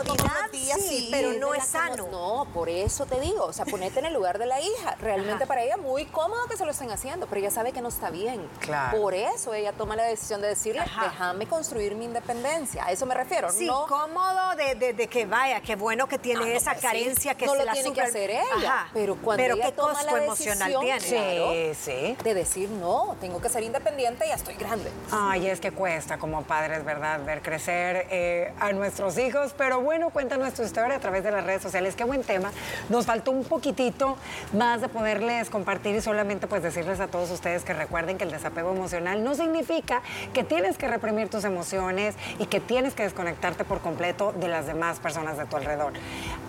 los 0.07 0.17
comodidad, 0.17 0.51
días, 0.53 0.79
sí, 0.81 0.89
sí. 1.01 1.09
pero 1.11 1.33
no 1.35 1.55
es 1.55 1.65
sano. 1.67 2.07
como- 2.07 2.45
No, 2.45 2.45
por 2.53 2.69
eso 2.69 3.07
te 3.07 3.21
digo, 3.21 3.45
o 3.45 3.53
sea, 3.53 3.65
ponete 3.65 3.99
en 4.01 4.07
el 4.07 4.15
lugar 4.15 4.39
de 4.39 4.47
la 4.47 4.61
hija. 4.61 4.97
Realmente 5.01 5.47
para 5.47 5.63
ella 5.63 5.77
muy 5.77 6.07
cómodo 6.07 6.47
que 6.49 6.57
se 6.57 6.65
lo 6.65 6.71
estén 6.71 6.91
haciendo, 6.91 7.27
pero 7.27 7.41
ella 7.41 7.51
sabe 7.51 7.73
que 7.73 7.81
no 7.81 7.89
está 7.89 8.11
bien. 8.11 8.49
Claro. 8.61 8.99
Por 9.01 9.15
eso 9.15 9.53
ella 9.55 9.73
toma 9.73 9.97
la 9.97 10.05
decisión 10.05 10.41
de 10.41 10.49
decirle, 10.49 10.81
Ajá. 10.83 11.05
déjame 11.05 11.47
construir 11.47 11.95
mi 11.95 12.05
independencia. 12.07 12.85
A 12.87 12.93
eso 12.93 13.05
me 13.07 13.15
refiero. 13.15 13.51
Sí, 13.51 13.67
no, 13.67 13.87
cómodo 13.87 14.55
de, 14.57 14.75
de- 14.75 14.93
de 14.95 15.07
que 15.09 15.27
vaya, 15.27 15.61
qué 15.61 15.77
bueno 15.77 16.07
que 16.09 16.19
tiene 16.19 16.41
Ah, 16.43 16.47
no, 16.47 16.53
esa 16.53 16.71
pues 16.73 16.81
sí. 16.81 16.87
carencia 16.87 17.35
que 17.35 17.47
No 17.47 17.53
se 17.53 17.59
lo 17.59 17.65
la 17.65 17.73
tiene 17.73 17.93
que 17.93 18.01
hacer 18.01 18.31
ella, 18.31 18.89
pero 18.93 19.17
cuando 19.17 19.43
pero 19.43 19.55
ella 19.57 19.67
qué 19.67 19.73
toma 19.73 19.93
costo 19.95 20.07
la 20.17 20.25
emocional 20.25 20.73
decisión, 20.73 20.83
tiene. 20.83 21.35
claro. 21.35 21.53
Sí, 21.53 21.75
sí. 21.75 22.17
de 22.23 22.35
decir, 22.35 22.71
no, 22.71 23.17
tengo 23.21 23.41
que 23.41 23.49
ser 23.49 23.63
independiente, 23.63 24.27
ya 24.27 24.35
estoy 24.35 24.55
grande. 24.55 24.91
Ay, 25.11 25.49
es 25.49 25.61
que 25.61 25.73
cuesta 25.73 26.19
como 26.19 26.43
padres, 26.45 26.85
¿verdad? 26.85 27.21
Ver 27.25 27.43
crecer 27.43 28.07
eh, 28.11 28.53
a 28.61 28.73
nuestros 28.73 29.19
hijos. 29.19 29.55
Pero 29.57 29.81
bueno, 29.81 30.11
cuéntanos 30.11 30.55
tu 30.55 30.63
historia 30.63 30.97
a 30.97 31.01
través 31.01 31.25
de 31.25 31.31
las 31.31 31.45
redes 31.45 31.63
sociales. 31.63 31.95
Qué 31.95 32.05
buen 32.05 32.23
tema. 32.23 32.51
Nos 32.89 33.07
faltó 33.07 33.31
un 33.31 33.45
poquitito 33.45 34.17
más 34.53 34.81
de 34.81 34.89
poderles 34.89 35.51
compartir 35.51 35.95
y 35.95 36.01
solamente 36.01 36.47
pues 36.47 36.63
decirles 36.63 37.01
a 37.01 37.09
todos 37.09 37.31
ustedes 37.31 37.65
que 37.65 37.75
recuerden 37.75 38.19
que 38.19 38.25
el 38.25 38.31
desapego 38.31 38.73
emocional 38.73 39.25
no 39.25 39.35
significa 39.35 40.03
que 40.33 40.45
tienes 40.45 40.79
que 40.79 40.89
reprimir 40.89 41.29
tus 41.29 41.45
emociones 41.45 42.15
y 42.39 42.47
que 42.47 42.61
tienes 42.61 42.95
que 42.95 43.03
desconectarte 43.03 43.65
por 43.65 43.81
completo 43.81 44.33
de 44.33 44.49
las 44.49 44.67
demás 44.67 44.99
personas 44.99 45.37
de 45.37 45.47
tu 45.47 45.57
alrededor. 45.57 45.93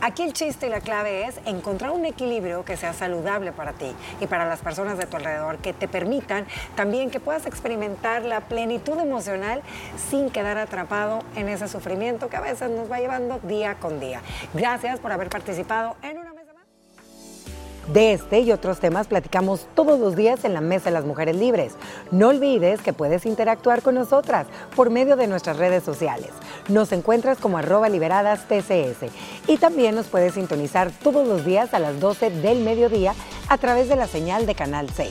Aquí 0.02 0.24
el 0.24 0.32
chiste 0.32 0.68
y 0.68 0.70
la 0.70 0.80
clave 0.80 1.26
es 1.26 1.42
encontrar 1.46 1.92
un 1.92 2.06
equilibrio 2.06 2.64
que 2.64 2.78
sea 2.78 2.94
saludable 2.94 3.52
para 3.52 3.74
ti 3.74 3.94
y 4.22 4.28
para 4.28 4.46
las 4.46 4.62
personas 4.62 4.98
de 4.98 5.06
tu 5.06 5.18
alrededor, 5.18 5.58
que 5.58 5.74
te 5.74 5.90
permitan 5.90 6.46
también 6.76 7.10
que 7.10 7.20
puedas 7.20 7.46
experimentar 7.46 8.24
la 8.24 8.40
plenitud 8.42 8.98
emocional 8.98 9.62
sin 10.10 10.30
quedar 10.30 10.58
atrapado 10.58 11.20
en 11.36 11.50
ese 11.50 11.68
sufrimiento 11.68 12.30
que 12.30 12.38
a 12.38 12.42
veces 12.42 12.70
nos 12.72 12.90
va 12.90 13.00
llevando 13.00 13.40
día 13.40 13.76
con 13.76 14.00
día. 14.00 14.22
Gracias 14.54 15.00
por 15.02 15.12
haber 15.12 15.28
participado 15.28 15.98
en 16.02 16.18
una. 16.18 16.29
De 17.94 18.14
este 18.14 18.42
y 18.42 18.52
otros 18.52 18.80
temas 18.80 19.08
platicamos 19.08 19.66
todos 19.74 20.00
los 20.00 20.16
días 20.16 20.46
en 20.46 20.54
la 20.54 20.62
Mesa 20.62 20.86
de 20.86 20.92
las 20.92 21.06
Mujeres 21.06 21.36
Libres. 21.36 21.74
No 22.12 22.28
olvides 22.28 22.82
que 22.82 22.94
puedes 22.94 23.26
interactuar 23.26 23.82
con 23.82 23.96
nosotras 23.96 24.46
por 24.76 24.92
medio 24.92 25.16
de 25.16 25.26
nuestras 25.26 25.58
redes 25.58 25.84
sociales. 25.84 26.30
Nos 26.68 26.92
encuentras 26.92 27.40
como 27.40 27.58
arroba 27.58 27.90
liberadas 27.90 28.48
TCS 28.48 29.12
y 29.48 29.58
también 29.58 29.96
nos 29.96 30.06
puedes 30.06 30.36
sintonizar 30.36 30.92
todos 31.02 31.28
los 31.28 31.44
días 31.46 31.74
a 31.74 31.80
las 31.80 32.00
12 32.00 32.30
del 32.30 32.60
mediodía 32.60 33.16
a 33.48 33.58
través 33.58 33.90
de 33.90 33.96
la 33.96 34.06
señal 34.06 34.46
de 34.46 34.54
Canal 34.54 34.88
6. 34.96 35.10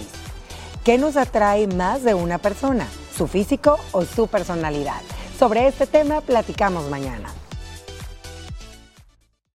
¿Qué 0.84 0.98
nos 0.98 1.16
atrae 1.16 1.66
más 1.66 2.04
de 2.04 2.14
una 2.14 2.38
persona? 2.38 2.86
¿Su 3.12 3.26
físico 3.26 3.76
o 3.90 4.04
su 4.04 4.28
personalidad? 4.28 5.00
Sobre 5.36 5.66
este 5.66 5.88
tema 5.88 6.20
platicamos 6.20 6.88
mañana. 6.88 7.28